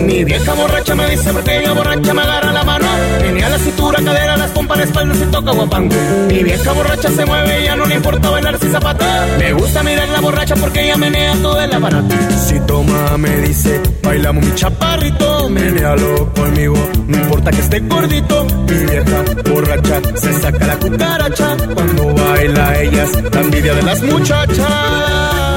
Mi 0.00 0.22
vieja 0.22 0.52
borracha 0.54 0.94
me 0.94 1.08
dice 1.08 1.32
porque 1.32 1.58
ella 1.58 1.72
borracha 1.72 2.14
me 2.14 2.22
agarra 2.22 2.52
la 2.52 2.64
mano. 2.64 2.83
Tenía 3.20 3.48
la 3.48 3.58
cintura, 3.58 4.02
cadera, 4.02 4.36
las 4.36 4.50
pompas, 4.50 4.78
la 4.78 4.84
espalda 4.84 5.14
se 5.14 5.26
toca 5.26 5.52
guapango. 5.52 5.94
Mi 6.28 6.42
vieja 6.42 6.72
borracha 6.72 7.10
se 7.10 7.24
mueve, 7.24 7.64
ya 7.64 7.76
no 7.76 7.86
le 7.86 7.94
importa 7.96 8.30
bailar 8.30 8.58
sin 8.58 8.72
zapata. 8.72 9.26
Me 9.38 9.52
gusta 9.52 9.82
mirar 9.82 10.08
la 10.08 10.20
borracha 10.20 10.54
porque 10.56 10.84
ella 10.84 10.96
menea 10.96 11.34
todo 11.42 11.60
el 11.60 11.72
aparato. 11.72 12.14
Si 12.46 12.60
toma, 12.60 13.16
me 13.16 13.36
dice, 13.42 13.80
bailamos 14.02 14.44
mi 14.44 14.54
chaparrito. 14.54 15.48
Menealo 15.50 16.32
conmigo, 16.34 16.76
no 17.06 17.16
importa 17.16 17.50
que 17.50 17.60
esté 17.60 17.80
gordito. 17.80 18.46
Mi 18.68 18.84
vieja 18.86 19.24
borracha 19.50 20.00
se 20.14 20.32
saca 20.40 20.66
la 20.66 20.76
cucaracha. 20.76 21.56
Cuando 21.74 22.14
baila 22.14 22.80
ellas, 22.80 23.10
la 23.32 23.40
envidia 23.40 23.74
de 23.74 23.82
las 23.82 24.02
muchachas. 24.02 25.53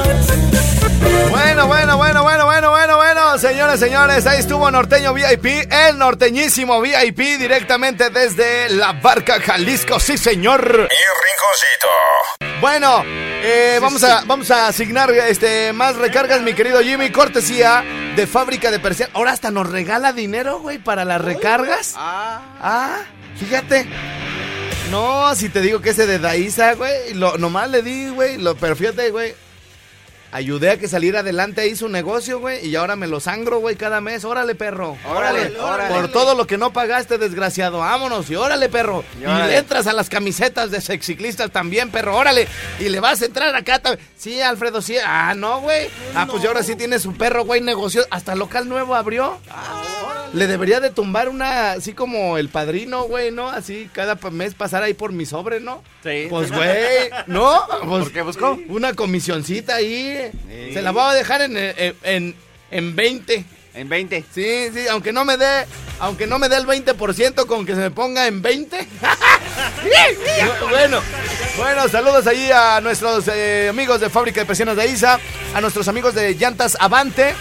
Bueno, 1.30 1.66
bueno, 1.66 1.96
bueno, 1.96 2.22
bueno, 2.22 2.44
bueno, 2.46 2.70
bueno, 2.70 2.96
bueno, 2.96 3.38
señores, 3.38 3.80
señores, 3.80 4.26
ahí 4.26 4.40
estuvo 4.40 4.70
Norteño 4.70 5.12
VIP, 5.12 5.70
el 5.70 5.98
norteñísimo 5.98 6.80
VIP 6.80 7.38
directamente 7.38 8.10
desde 8.10 8.68
la 8.70 8.92
barca 8.92 9.40
Jalisco, 9.40 10.00
sí 10.00 10.18
señor. 10.18 10.62
Mi 10.62 10.78
rinconcito. 10.88 12.58
Bueno, 12.60 13.02
eh, 13.06 13.78
vamos 13.80 14.02
a 14.02 14.22
vamos 14.24 14.50
a 14.50 14.66
asignar 14.66 15.10
este 15.10 15.72
más 15.72 15.96
recargas, 15.96 16.40
mi 16.42 16.54
querido 16.54 16.80
Jimmy, 16.80 17.10
cortesía 17.10 17.84
de 18.16 18.26
fábrica 18.26 18.70
de 18.70 18.80
persianas. 18.80 19.14
Ahora 19.14 19.32
hasta 19.32 19.50
nos 19.50 19.70
regala 19.70 20.12
dinero, 20.12 20.60
güey, 20.60 20.78
para 20.78 21.04
las 21.04 21.20
recargas. 21.20 21.94
Ah, 21.96 22.98
fíjate. 23.38 23.86
No, 24.90 25.34
si 25.34 25.50
te 25.50 25.60
digo 25.60 25.80
que 25.80 25.90
ese 25.90 26.06
de 26.06 26.18
Daisa, 26.18 26.74
güey, 26.74 27.14
lo, 27.14 27.36
nomás 27.36 27.68
le 27.70 27.82
di, 27.82 28.08
güey, 28.08 28.38
lo, 28.38 28.56
pero 28.56 28.74
fíjate, 28.74 29.10
güey. 29.10 29.34
Ayudé 30.30 30.70
a 30.70 30.76
que 30.78 30.88
saliera 30.88 31.20
adelante 31.20 31.62
ahí 31.62 31.74
su 31.74 31.88
negocio, 31.88 32.38
güey, 32.38 32.66
y 32.66 32.76
ahora 32.76 32.96
me 32.96 33.06
lo 33.06 33.18
sangro, 33.18 33.60
güey, 33.60 33.76
cada 33.76 34.00
mes. 34.02 34.24
Órale, 34.24 34.54
perro. 34.54 34.96
Órale, 35.06 35.58
órale. 35.58 35.94
Por 35.94 36.12
todo 36.12 36.34
lo 36.34 36.46
que 36.46 36.58
no 36.58 36.72
pagaste, 36.72 37.16
desgraciado. 37.16 37.78
Vámonos, 37.78 38.28
y 38.28 38.34
órale, 38.36 38.68
perro. 38.68 39.04
Y 39.18 39.22
Y, 39.22 39.24
órale. 39.26 39.46
le 39.52 39.56
entras 39.58 39.86
a 39.86 39.92
las 39.94 40.10
camisetas 40.10 40.70
de 40.70 40.80
sexiclistas 40.82 41.50
también, 41.50 41.90
perro. 41.90 42.14
Órale. 42.16 42.46
Y 42.78 42.90
le 42.90 43.00
vas 43.00 43.22
a 43.22 43.24
entrar 43.24 43.54
acá 43.56 43.78
también. 43.78 44.06
Sí, 44.18 44.40
Alfredo, 44.42 44.82
sí. 44.82 44.96
Ah, 45.02 45.32
no, 45.34 45.60
güey. 45.60 45.88
Ah, 46.14 46.26
pues 46.30 46.44
y 46.44 46.46
ahora 46.46 46.62
sí 46.62 46.76
tiene 46.76 46.98
su 46.98 47.14
perro, 47.14 47.44
güey, 47.46 47.60
negocio. 47.62 48.04
Hasta 48.10 48.34
local 48.34 48.68
nuevo 48.68 48.94
abrió. 48.94 49.38
Le 50.32 50.46
debería 50.46 50.80
de 50.80 50.90
tumbar 50.90 51.28
una, 51.28 51.72
así 51.72 51.92
como 51.92 52.38
el 52.38 52.48
padrino, 52.48 53.04
güey, 53.04 53.30
¿no? 53.30 53.48
Así 53.48 53.88
cada 53.92 54.16
mes 54.30 54.54
pasar 54.54 54.82
ahí 54.82 54.94
por 54.94 55.12
mi 55.12 55.26
sobre, 55.26 55.60
¿no? 55.60 55.82
Sí. 56.02 56.26
Pues, 56.28 56.52
güey, 56.52 57.10
¿no? 57.26 57.60
Pues, 57.84 58.04
¿Por 58.04 58.12
qué 58.12 58.22
buscó? 58.22 58.58
Una 58.68 58.94
comisioncita 58.94 59.76
ahí. 59.76 60.30
Sí. 60.48 60.74
Se 60.74 60.82
la 60.82 60.90
voy 60.90 61.02
a 61.02 61.14
dejar 61.14 61.42
en, 61.42 61.56
en, 61.56 61.94
en, 62.02 62.34
en 62.70 62.96
20. 62.96 63.44
En 63.74 63.88
20. 63.88 64.24
Sí, 64.34 64.70
sí, 64.74 64.88
aunque 64.88 65.12
no 65.12 65.24
me 65.24 65.36
dé, 65.36 65.64
aunque 66.00 66.26
no 66.26 66.38
me 66.38 66.48
dé 66.48 66.56
el 66.56 66.66
20%, 66.66 67.46
con 67.46 67.64
que 67.64 67.74
se 67.74 67.80
me 67.80 67.90
ponga 67.92 68.26
en 68.26 68.42
20. 68.42 68.76
bueno, 70.68 71.00
bueno, 71.56 71.88
saludos 71.88 72.26
ahí 72.26 72.50
a 72.52 72.80
nuestros 72.80 73.28
eh, 73.28 73.68
amigos 73.70 74.00
de 74.00 74.10
Fábrica 74.10 74.40
de 74.40 74.46
Presiones 74.46 74.76
de 74.76 74.88
Isa, 74.88 75.20
a 75.54 75.60
nuestros 75.60 75.86
amigos 75.86 76.14
de 76.14 76.34
Llantas 76.34 76.76
Avante. 76.80 77.34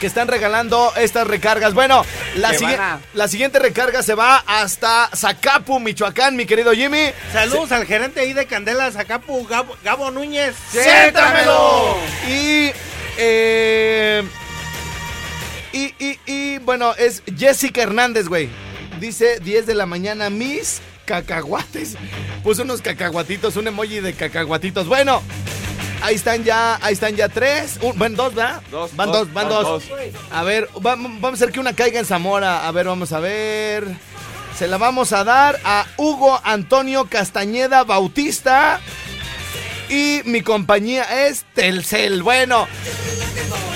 Que 0.00 0.06
están 0.06 0.28
regalando 0.28 0.92
estas 0.96 1.26
recargas. 1.26 1.74
Bueno, 1.74 2.04
la, 2.36 2.52
Que 2.52 2.58
sigui- 2.58 2.76
van 2.78 2.80
a- 2.80 3.00
la 3.12 3.28
siguiente 3.28 3.58
recarga 3.58 4.02
se 4.02 4.14
va 4.14 4.42
hasta 4.46 5.10
Zacapu, 5.14 5.78
Michoacán, 5.78 6.36
mi 6.36 6.46
querido 6.46 6.72
Jimmy. 6.72 7.10
Saludos 7.34 7.70
al 7.72 7.84
gerente 7.84 8.20
ahí 8.20 8.32
de 8.32 8.46
Candela, 8.46 8.90
Zacapu, 8.90 9.46
Gabo, 9.46 9.76
Gabo 9.84 10.10
Núñez. 10.10 10.54
¡Siéntamelo! 10.72 11.98
Y, 12.28 12.70
eh, 13.18 14.22
y, 15.72 15.94
y, 15.98 16.18
y, 16.26 16.58
bueno, 16.58 16.94
es 16.96 17.22
Jessica 17.36 17.82
Hernández, 17.82 18.26
güey. 18.26 18.48
Dice 19.00 19.38
10 19.40 19.66
de 19.66 19.74
la 19.74 19.84
mañana, 19.86 20.30
mis 20.30 20.80
cacahuates. 21.04 21.96
Puso 22.42 22.62
unos 22.62 22.80
cacahuatitos, 22.80 23.56
un 23.56 23.68
emoji 23.68 24.00
de 24.00 24.14
cacahuatitos. 24.14 24.86
Bueno, 24.88 25.22
ahí 26.02 26.14
están 26.14 26.44
ya, 26.44 26.78
ahí 26.82 26.92
están 26.94 27.14
ya 27.16 27.28
tres. 27.28 27.78
Un, 27.82 27.98
bueno, 27.98 28.16
dos, 28.16 28.34
¿verdad? 28.34 28.62
Dos, 28.70 28.94
Van 28.96 29.08
dos, 29.10 29.18
dos, 29.26 29.32
van 29.32 29.48
dos. 29.48 29.64
dos. 29.64 29.84
A 30.30 30.42
ver, 30.42 30.68
va- 30.76 30.96
vamos 30.96 31.24
a 31.24 31.34
hacer 31.34 31.52
que 31.52 31.60
una 31.60 31.74
caiga 31.74 31.98
en 32.00 32.06
Zamora. 32.06 32.66
A 32.66 32.72
ver, 32.72 32.86
vamos 32.86 33.12
a 33.12 33.20
ver. 33.20 33.84
Se 34.58 34.66
la 34.68 34.76
vamos 34.76 35.12
a 35.12 35.24
dar 35.24 35.58
a 35.64 35.86
Hugo 35.96 36.38
Antonio 36.44 37.06
Castañeda 37.08 37.84
Bautista. 37.84 38.80
Y 39.88 40.20
mi 40.24 40.42
compañía 40.42 41.26
es 41.26 41.44
Telcel. 41.54 42.22
Bueno, 42.22 42.68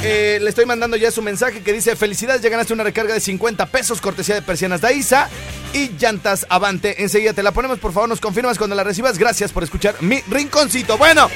eh, 0.03 0.39
le 0.41 0.49
estoy 0.49 0.65
mandando 0.67 0.97
ya 0.97 1.11
su 1.11 1.23
mensaje 1.23 1.61
que 1.63 1.73
dice: 1.73 1.97
Felicidades, 1.97 2.41
ya 2.43 2.51
ganaste 2.51 2.73
una 2.73 2.85
recarga 2.85 3.15
de 3.15 3.21
50 3.21 3.67
pesos, 3.67 4.01
cortesía 4.01 4.35
de 4.37 4.43
persianas 4.43 4.81
Daisa 4.81 5.29
y 5.73 5.91
llantas 5.99 6.47
Avante. 6.51 7.03
Enseguida 7.03 7.33
te 7.33 7.43
la 7.43 7.51
ponemos, 7.51 7.79
por 7.81 7.93
favor, 7.93 8.09
nos 8.09 8.21
confirmas 8.21 8.59
cuando 8.59 8.77
la 8.77 8.85
recibas. 8.85 9.19
Gracias 9.19 9.51
por 9.51 9.65
escuchar 9.65 9.97
mi 10.03 10.21
rinconcito. 10.29 10.97
Bueno, 10.99 11.29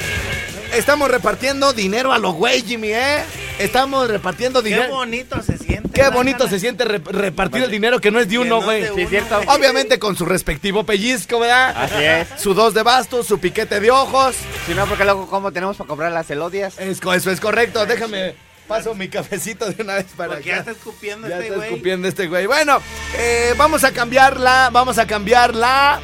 estamos 0.75 1.11
repartiendo 1.11 1.73
dinero 1.73 2.13
a 2.13 2.19
los 2.19 2.35
güey, 2.35 2.63
Jimmy, 2.63 2.93
¿eh? 2.93 3.25
Estamos 3.59 4.09
repartiendo 4.09 4.63
Qué 4.63 4.69
dinero. 4.71 4.89
bonito 4.95 5.43
se 5.43 5.59
siente. 5.59 5.89
Qué 5.93 6.09
bonito 6.11 6.49
se 6.49 6.61
siente 6.61 6.85
re- 6.85 6.99
repartir 7.05 7.63
el 7.65 7.71
dinero 7.71 8.01
que 8.01 8.11
no 8.13 8.21
es 8.21 8.29
de 8.29 8.39
uno, 8.39 8.61
no 8.61 8.63
güey. 8.63 8.83
de 8.83 8.95
Sí, 8.95 9.07
cierto. 9.07 9.41
Obviamente 9.49 9.99
con 9.99 10.15
su 10.17 10.25
respectivo 10.27 10.85
pellizco, 10.85 11.41
¿verdad? 11.41 11.75
Así 11.77 12.03
es. 12.05 12.41
Su 12.41 12.55
dos 12.55 12.73
de 12.75 12.83
bastos, 12.85 13.27
su 13.27 13.41
piquete 13.41 13.81
de 13.81 13.91
ojos. 13.91 14.37
Si 14.67 14.75
no, 14.75 14.87
porque 14.87 15.05
luego, 15.05 15.27
¿cómo 15.29 15.51
tenemos 15.53 15.77
para 15.77 15.89
comprar 15.89 16.13
las 16.13 16.31
elodias? 16.31 16.79
Es, 16.79 17.01
eso 17.03 17.31
es 17.33 17.41
correcto. 17.41 17.85
Déjame, 17.85 18.37
paso 18.69 18.95
mi 18.95 19.09
cafecito 19.09 19.69
de 19.73 19.83
una 19.83 19.95
vez 19.95 20.07
para 20.17 20.35
Porque 20.35 20.51
ya 20.51 20.55
acá. 20.59 20.71
está 20.71 20.73
escupiendo 20.73 21.27
Ya 21.29 21.35
este 21.35 21.47
está 21.47 21.57
güey. 21.57 21.69
escupiendo 21.71 22.07
este 22.09 22.29
güey. 22.29 22.47
Bueno, 22.47 22.81
eh, 23.17 23.55
vamos 23.57 23.83
a 23.83 23.91
cambiarla, 23.93 24.71
vamos 24.73 24.99
a 24.99 25.07
cambiar 25.09 25.55
la, 25.57 26.01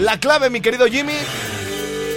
la 0.00 0.18
clave, 0.18 0.50
mi 0.50 0.60
querido 0.60 0.86
Jimmy. 0.86 1.14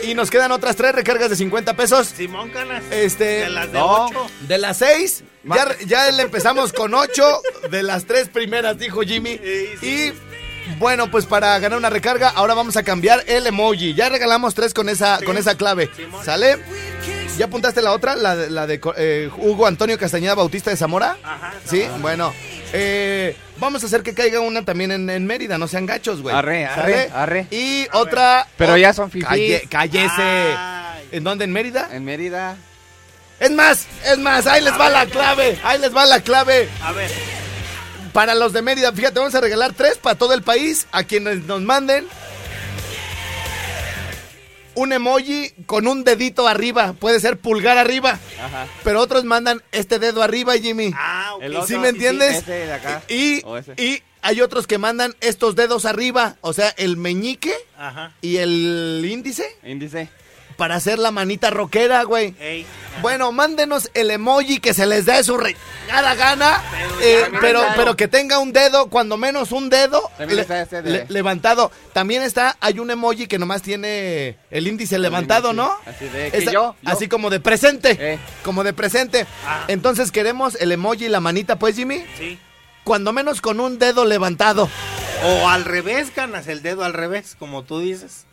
Y 0.10 0.16
nos 0.16 0.32
quedan 0.32 0.52
otras 0.52 0.76
tres 0.76 0.94
recargas 0.94 1.30
de 1.30 1.36
50 1.36 1.76
pesos. 1.76 2.08
Simón 2.08 2.50
Canas. 2.50 2.84
Este, 2.92 3.24
De 3.42 3.50
las 3.50 3.72
de 3.72 3.80
no. 3.80 4.10
De 4.48 4.58
las 4.58 4.78
seis, 4.78 5.24
ya, 5.44 5.68
ya 5.86 6.10
le 6.12 6.24
empezamos 6.24 6.74
con 6.74 6.94
ocho. 6.94 7.42
De 7.70 7.84
las 7.84 8.06
tres 8.06 8.28
primeras, 8.30 8.78
dijo 8.80 9.02
Jimmy. 9.02 9.38
Sí, 9.44 9.66
sí. 9.80 9.88
Y 9.88 10.14
bueno, 10.80 11.10
pues 11.12 11.26
para 11.26 11.58
ganar 11.60 11.78
una 11.78 11.90
recarga, 11.90 12.30
ahora 12.30 12.54
vamos 12.56 12.76
a 12.78 12.84
cambiar 12.84 13.24
el 13.28 13.46
emoji. 13.48 13.94
Ya 13.94 14.10
regalamos 14.10 14.56
tres 14.56 14.74
con 14.74 14.90
esa, 14.90 15.20
con 15.26 15.38
esa 15.38 15.56
clave. 15.56 15.90
Simón. 15.96 16.24
¿Sale? 16.26 16.58
¿Ya 17.38 17.46
apuntaste 17.46 17.82
la 17.82 17.92
otra? 17.94 18.16
La, 18.16 18.36
de- 18.36 18.50
la 18.50 18.68
de 18.68 18.82
eh, 18.98 19.30
Hugo 19.38 19.66
Antonio 19.68 19.98
Castañeda 19.98 20.34
Bautista 20.36 20.72
de 20.72 20.78
Zamora. 20.78 21.18
Ajá. 21.24 21.54
Sí, 21.66 21.86
bueno. 22.02 22.34
Eh, 22.74 23.36
vamos 23.58 23.84
a 23.84 23.88
hacer 23.88 24.04
que 24.04 24.14
caiga 24.14 24.40
una 24.40 24.64
también 24.66 24.92
en, 24.92 25.10
en 25.10 25.26
Mérida, 25.26 25.58
no 25.58 25.68
sean 25.68 25.86
gachos, 25.86 26.22
güey. 26.22 26.36
Arre, 26.36 26.66
arre, 26.66 27.10
arre. 27.14 27.48
Y 27.52 27.88
otra. 27.94 28.48
Pero 28.58 28.78
ya 28.78 28.94
son 28.94 29.10
fifís. 29.12 29.28
Calle- 29.28 29.68
cállese. 29.70 30.12
Ay. 30.58 31.08
¿En 31.12 31.24
dónde? 31.24 31.46
¿En 31.46 31.52
Mérida? 31.52 31.90
En 31.92 32.06
Mérida. 32.06 32.56
Es 33.40 33.52
más, 33.52 33.88
es 34.06 34.18
más, 34.18 34.46
ahí 34.48 34.62
les 34.62 34.74
va 34.78 34.90
la 34.90 35.06
clave. 35.06 35.58
Ahí 35.64 35.80
les 35.80 35.96
va 35.96 36.06
la 36.06 36.20
clave. 36.22 36.68
A 36.84 36.92
ver. 36.92 37.10
Para 38.14 38.36
los 38.36 38.54
de 38.54 38.62
Mérida, 38.62 38.92
fíjate, 38.92 39.20
vamos 39.20 39.36
a 39.36 39.42
regalar 39.42 39.74
tres 39.74 39.98
para 39.98 40.16
todo 40.18 40.34
el 40.34 40.42
país 40.42 40.88
a 40.92 41.04
quienes 41.04 41.44
nos 41.46 41.62
manden 41.62 42.06
un 44.80 44.94
emoji 44.94 45.52
con 45.66 45.88
un 45.88 46.04
dedito 46.04 46.48
arriba. 46.48 46.94
Puede 46.94 47.20
ser 47.20 47.38
pulgar 47.38 47.78
arriba. 47.78 48.20
Ajá. 48.42 48.68
Pero 48.84 49.02
otros 49.02 49.24
mandan 49.26 49.62
este 49.72 50.00
dedo 50.00 50.24
arriba, 50.24 50.54
Jimmy. 50.58 50.92
Ah, 50.96 51.34
ok. 51.36 51.44
El 51.44 51.64
¿Sí 51.64 51.78
me 51.78 51.90
entiendes? 51.90 52.38
Ese 52.38 52.52
de 52.52 52.74
acá. 52.74 53.02
Y, 53.10 53.42
O 53.46 53.58
ese. 53.58 53.74
y 53.78 54.02
hay 54.22 54.42
otros 54.42 54.68
que 54.68 54.78
mandan 54.78 55.16
estos 55.22 55.56
dedos 55.56 55.86
arriba. 55.86 56.38
O 56.42 56.54
sea, 56.54 56.70
el 56.78 56.98
meñique 56.98 57.54
Ajá. 57.78 58.14
y 58.22 58.38
el 58.38 59.06
índice 59.10 59.46
Índice. 59.64 60.10
para 60.58 60.76
hacer 60.76 60.98
la 61.00 61.12
manita 61.12 61.50
rockera, 61.50 62.04
güey. 62.04 62.36
Ey. 62.40 62.66
Bueno, 63.02 63.32
mándenos 63.32 63.90
el 63.94 64.12
emoji 64.12 64.60
que 64.60 64.74
se 64.74 64.86
les 64.86 65.06
dé 65.06 65.24
su 65.24 65.38
regada 65.38 66.16
gana, 66.16 66.62
Pero 67.40 67.64
eh, 67.64 67.72
pero, 67.76 67.96
que 67.96 68.08
tenga 68.10 68.40
un 68.40 68.52
dedo, 68.52 68.88
cuando 68.90 69.16
menos 69.16 69.52
un 69.54 69.70
dedo 69.70 70.12
de- 70.18 70.82
le- 70.84 71.06
levantado. 71.08 71.72
También 71.94 72.24
está, 72.24 72.58
hay 72.60 72.80
un 72.80 72.92
emoji 72.92 73.28
que 73.28 73.40
nomás 73.40 73.62
tiene 73.62 74.38
el 74.52 74.68
índice 74.68 75.00
levantado, 75.00 75.52
índice. 75.52 75.68
¿no? 75.70 75.76
Así 75.90 76.10
de 76.10 76.46
yo, 76.46 76.52
yo. 76.52 76.76
Así 76.86 77.08
como 77.08 77.30
de 77.30 77.40
presente, 77.40 77.98
Eh. 78.00 78.20
como 78.44 78.64
de 78.66 78.74
presente. 78.74 79.26
Ah. 79.48 79.64
Entonces 79.70 80.12
queremos 80.12 80.56
el 80.60 80.72
emoji 80.72 81.06
y 81.06 81.10
la 81.10 81.22
manita, 81.22 81.58
pues, 81.58 81.76
Jimmy, 81.78 82.04
Sí. 82.18 82.38
cuando 82.84 83.14
menos 83.14 83.40
con 83.40 83.60
un 83.62 83.80
dedo 83.80 84.04
levantado. 84.06 84.70
O 85.24 85.50
al 85.50 85.64
revés, 85.66 86.12
Canas, 86.14 86.48
el 86.48 86.62
dedo 86.62 86.84
al 86.84 86.94
revés, 86.94 87.36
como 87.40 87.64
tú 87.64 87.80
dices. 87.80 88.26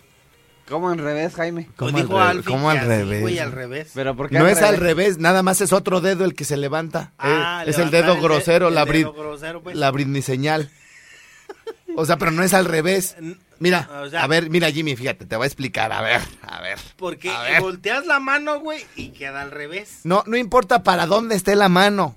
¿Cómo 0.68 0.92
en 0.92 0.98
revés, 0.98 1.34
Jaime? 1.34 1.62
Pues 1.76 1.76
¿Cómo 1.76 1.88
al 2.20 2.42
dijo 2.42 2.68
al 2.68 2.80
revés? 2.80 3.20
güey, 3.22 3.38
al 3.38 3.52
revés. 3.52 3.92
Pero 3.94 4.16
¿por 4.16 4.28
qué 4.28 4.38
No 4.38 4.48
es 4.48 4.60
al 4.62 4.76
revés, 4.78 5.18
nada 5.18 5.42
más 5.42 5.60
es 5.60 5.72
otro 5.72 6.00
dedo 6.00 6.24
el 6.24 6.34
que 6.34 6.44
se 6.44 6.56
levanta. 6.56 7.12
Ah, 7.18 7.62
Eh, 7.66 7.70
es 7.70 7.78
el 7.78 7.90
dedo 7.90 8.16
de- 8.16 8.20
grosero, 8.20 8.68
el 8.68 8.74
la, 8.74 8.84
dedo 8.84 9.12
grosero, 9.12 9.62
pues. 9.62 9.76
la 9.76 9.90
Britney 9.92 10.22
señal. 10.22 10.70
O 11.94 12.04
sea, 12.04 12.16
pero 12.18 12.30
no 12.32 12.42
es 12.42 12.52
al 12.52 12.64
revés. 12.64 13.16
Mira, 13.58 13.88
O 14.02 14.10
sea- 14.10 14.22
a 14.24 14.26
ver, 14.26 14.50
mira 14.50 14.70
Jimmy, 14.70 14.96
fíjate, 14.96 15.24
te 15.24 15.36
voy 15.36 15.44
a 15.44 15.46
explicar, 15.46 15.92
a 15.92 16.02
ver, 16.02 16.20
a 16.42 16.60
ver. 16.60 16.78
Porque 16.96 17.30
A 17.30 17.42
ver. 17.42 17.60
volteas 17.62 18.04
la 18.04 18.18
mano, 18.20 18.60
güey, 18.60 18.84
y 18.96 19.10
queda 19.10 19.42
al 19.42 19.50
revés. 19.52 20.00
No, 20.04 20.24
no 20.26 20.36
importa 20.36 20.82
para 20.82 21.06
dónde 21.06 21.36
esté 21.36 21.54
la 21.56 21.68
mano. 21.68 22.16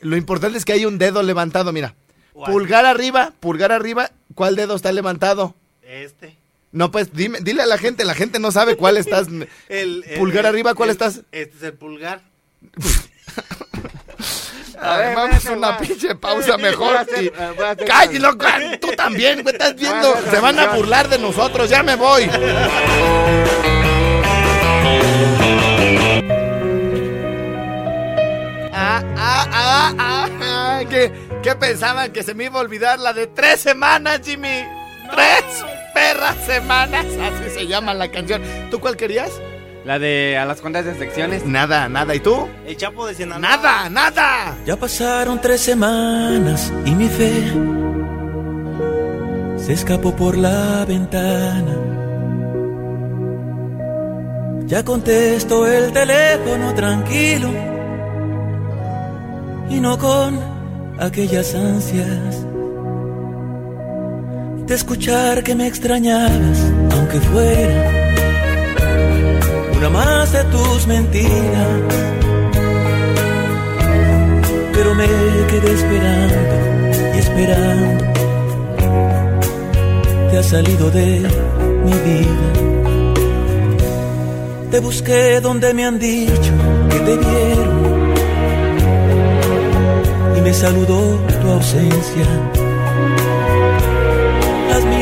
Lo 0.00 0.16
importante 0.16 0.58
es 0.58 0.64
que 0.64 0.72
hay 0.72 0.84
un 0.86 0.98
dedo 0.98 1.22
levantado, 1.22 1.72
mira. 1.72 1.94
Pulgar 2.32 2.84
arriba, 2.86 3.32
pulgar 3.38 3.70
arriba, 3.70 4.10
¿cuál 4.34 4.56
dedo 4.56 4.74
está 4.74 4.90
levantado? 4.90 5.54
Este. 5.82 6.36
No, 6.74 6.90
pues 6.90 7.12
dime, 7.14 7.38
dile 7.40 7.62
a 7.62 7.66
la 7.66 7.78
gente, 7.78 8.04
la 8.04 8.14
gente 8.14 8.40
no 8.40 8.50
sabe 8.50 8.76
cuál 8.76 8.96
estás. 8.96 9.28
El, 9.68 10.04
Pulgar 10.18 10.40
el- 10.44 10.46
arriba, 10.46 10.74
¿cuál 10.74 10.88
el- 10.90 10.94
estás? 10.94 11.20
Este 11.30 11.56
es 11.56 11.62
el 11.62 11.72
pulgar. 11.74 12.20
A 14.80 14.96
ver, 14.98 15.14
vamos 15.14 15.44
una 15.46 15.70
va. 15.70 15.78
pinche 15.78 16.14
pausa 16.16 16.58
mejor. 16.58 16.96
hacer- 16.96 17.24
y- 17.24 17.28
voy 17.56 17.64
a 17.64 17.70
hacer- 17.70 17.86
Cállate, 17.86 18.18
loco, 18.18 18.44
tú 18.80 18.88
también, 18.96 19.42
güey, 19.42 19.54
estás 19.54 19.76
viendo. 19.76 20.14
Se 20.30 20.40
van 20.40 20.58
a 20.58 20.74
burlar 20.74 21.08
de 21.08 21.18
nosotros, 21.18 21.70
ya 21.70 21.82
me 21.84 21.94
voy. 21.94 22.28
Ah, 28.76 29.02
ah, 29.16 29.46
ah, 29.52 29.94
ah, 29.98 30.28
ah. 30.42 30.80
¿Qué, 30.90 31.12
qué 31.42 31.54
pensaban 31.54 32.12
que 32.12 32.22
se 32.22 32.34
me 32.34 32.44
iba 32.44 32.58
a 32.58 32.62
olvidar 32.62 32.98
la 32.98 33.12
de 33.12 33.26
tres 33.28 33.60
semanas, 33.60 34.20
Jimmy? 34.24 34.64
Tres 35.10 35.44
perras 35.94 36.36
semanas. 36.44 37.06
Así 37.06 37.50
se 37.50 37.66
llama 37.66 37.94
la 37.94 38.10
canción. 38.10 38.42
¿Tú 38.70 38.80
cuál 38.80 38.96
querías? 38.96 39.30
La 39.84 39.98
de 39.98 40.38
a 40.38 40.46
las 40.46 40.60
cuentas 40.60 40.84
de 40.84 40.94
secciones. 40.98 41.44
Nada, 41.44 41.88
nada. 41.88 42.14
¿Y 42.14 42.20
tú? 42.20 42.48
El 42.66 42.76
Chapo 42.76 43.06
de 43.06 43.14
Sinaloa. 43.14 43.38
Nada, 43.38 43.90
nada. 43.90 44.56
Ya 44.66 44.76
pasaron 44.76 45.40
tres 45.40 45.60
semanas 45.60 46.72
y 46.84 46.90
mi 46.90 47.08
fe 47.08 47.52
se 49.58 49.72
escapó 49.74 50.14
por 50.14 50.36
la 50.36 50.84
ventana. 50.86 51.76
Ya 54.66 54.82
contesto 54.82 55.66
el 55.66 55.92
teléfono 55.92 56.74
tranquilo 56.74 57.50
y 59.68 59.80
no 59.80 59.98
con 59.98 60.40
aquellas 60.98 61.54
ansias 61.54 62.46
de 64.66 64.74
escuchar 64.74 65.42
que 65.42 65.54
me 65.54 65.66
extrañabas, 65.66 66.58
aunque 66.92 67.20
fuera 67.20 67.90
una 69.76 69.90
más 69.90 70.32
de 70.32 70.44
tus 70.44 70.86
mentiras. 70.86 71.80
Pero 74.72 74.94
me 74.94 75.06
quedé 75.50 75.72
esperando 75.72 76.36
y 77.14 77.18
esperando. 77.18 78.04
Te 80.30 80.38
has 80.38 80.46
salido 80.46 80.90
de 80.90 81.20
mi 81.84 81.92
vida. 81.92 82.74
Te 84.70 84.80
busqué 84.80 85.40
donde 85.40 85.74
me 85.74 85.84
han 85.84 85.98
dicho 85.98 86.52
que 86.90 86.98
te 87.00 87.16
vieron 87.16 88.14
y 90.36 90.40
me 90.40 90.54
saludó 90.54 91.20
tu 91.40 91.50
ausencia. 91.50 92.53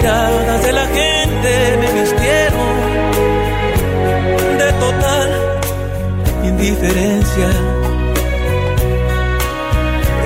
De 0.03 0.73
la 0.73 0.87
gente 0.87 1.79
me 1.81 1.93
vistieron 2.01 2.75
de 4.59 4.73
total 4.73 5.29
indiferencia. 6.43 7.49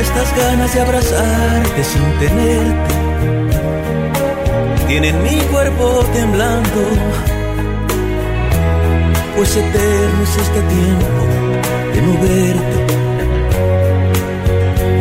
Estas 0.01 0.37
ganas 0.39 0.73
de 0.73 0.81
abrazarte 0.81 1.85
sin 1.85 2.19
tenerte 2.21 2.95
tienen 4.89 5.23
mi 5.23 5.41
cuerpo 5.53 6.03
temblando 6.15 6.81
pues 9.37 9.57
eterno 9.57 10.23
es 10.23 10.37
este 10.39 10.61
tiempo 10.63 11.23
de 11.93 12.01
no 12.01 12.13
verte 12.23 12.79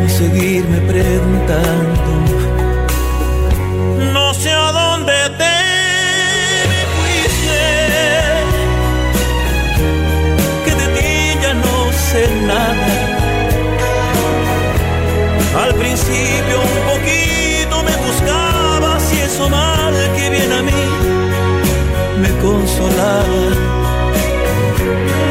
y 0.04 0.08
seguirme 0.10 0.78
preguntando. 0.80 2.45
Al 15.62 15.74
principio 15.74 16.56
un 16.60 16.78
poquito 16.92 17.82
me 17.82 17.96
buscabas 18.06 19.12
y 19.12 19.18
eso 19.20 19.48
mal 19.48 19.94
que 20.16 20.30
viene 20.30 20.54
a 20.54 20.62
mí 20.62 20.84
me 22.22 22.30
consolaba 22.40 23.76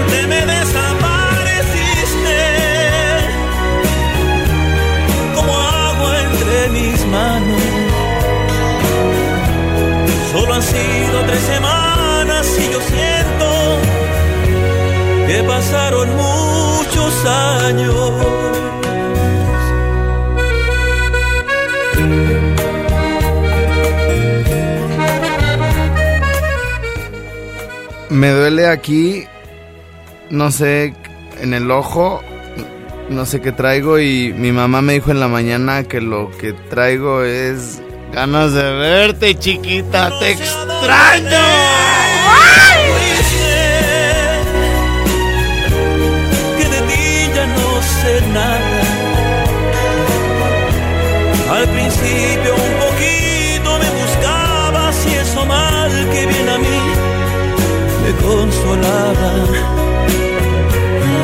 te 0.09 0.27
me 0.27 0.45
desapareciste 0.45 2.39
como 5.35 5.53
agua 5.53 6.11
entre 6.27 6.69
mis 6.69 7.05
manos. 7.07 7.61
Solo 10.31 10.53
han 10.53 10.63
sido 10.63 11.17
tres 11.27 11.41
semanas 11.41 12.45
y 12.59 12.71
yo 12.71 12.81
siento 12.81 13.44
que 15.27 15.43
pasaron 15.43 16.09
muchos 16.15 17.25
años. 17.25 18.11
Me 28.09 28.29
duele 28.29 28.67
aquí, 28.67 29.25
no 30.29 30.51
sé, 30.51 30.93
en 31.41 31.53
el 31.53 31.69
ojo, 31.69 32.21
no 33.09 33.25
sé 33.25 33.41
qué 33.41 33.51
traigo 33.51 33.99
y 33.99 34.33
mi 34.33 34.51
mamá 34.51 34.81
me 34.81 34.93
dijo 34.93 35.11
en 35.11 35.19
la 35.19 35.27
mañana 35.27 35.83
que 35.83 36.01
lo 36.01 36.31
que 36.37 36.53
traigo 36.53 37.23
es 37.23 37.81
ganas 38.13 38.53
de 38.53 38.63
verte, 38.63 39.37
chiquita, 39.37 40.17
te 40.19 40.31
extraño. 40.31 41.74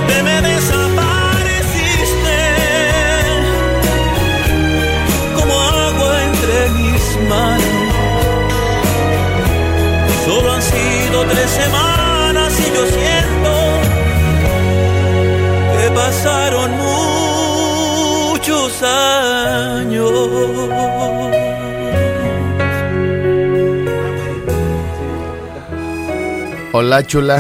Te 0.08 0.24
me 0.24 0.42
desapareciste 0.42 2.40
como 5.36 5.54
agua 5.62 6.24
entre 6.24 6.70
mis 6.78 7.04
manos. 7.30 7.94
Solo 10.26 10.54
han 10.54 10.62
sido 10.62 11.26
tres 11.26 11.50
semanas 11.50 11.91
Hola, 26.84 27.06
chula. 27.06 27.40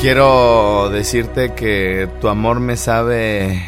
Quiero 0.00 0.88
decirte 0.88 1.52
que 1.52 2.08
tu 2.18 2.28
amor 2.28 2.60
me 2.60 2.78
sabe. 2.78 3.62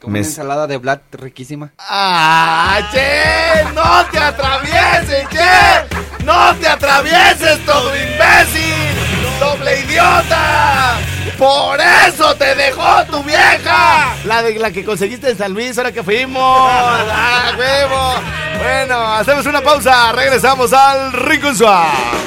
Como 0.00 0.14
me 0.14 0.20
una 0.20 0.26
ensalada 0.26 0.66
de 0.66 0.78
blat 0.78 1.02
riquísima. 1.16 1.74
¡Ah, 1.76 2.80
che! 2.90 3.62
¡No 3.74 4.06
te 4.10 4.18
atravieses, 4.18 5.28
che! 5.28 6.24
¡No 6.24 6.54
te 6.54 6.66
atravieses, 6.66 7.62
todo 7.66 7.94
imbécil! 7.94 9.38
¡Doble 9.38 9.80
idiota! 9.80 10.96
¡Por 11.36 11.78
eso 11.78 12.34
te 12.36 12.54
dejó 12.54 13.04
tu 13.04 13.22
vieja! 13.22 14.16
La 14.24 14.42
de 14.42 14.58
la 14.58 14.70
que 14.70 14.82
conseguiste 14.82 15.28
en 15.28 15.36
San 15.36 15.52
Luis, 15.52 15.76
ahora 15.76 15.92
que 15.92 16.02
fuimos. 16.02 16.42
¡Ah, 16.42 17.52
huevo! 17.58 18.14
Bueno, 18.62 19.12
hacemos 19.12 19.44
una 19.44 19.60
pausa. 19.60 20.10
Regresamos 20.12 20.72
al 20.72 21.12
Rincón 21.12 21.54
Suave. 21.54 22.22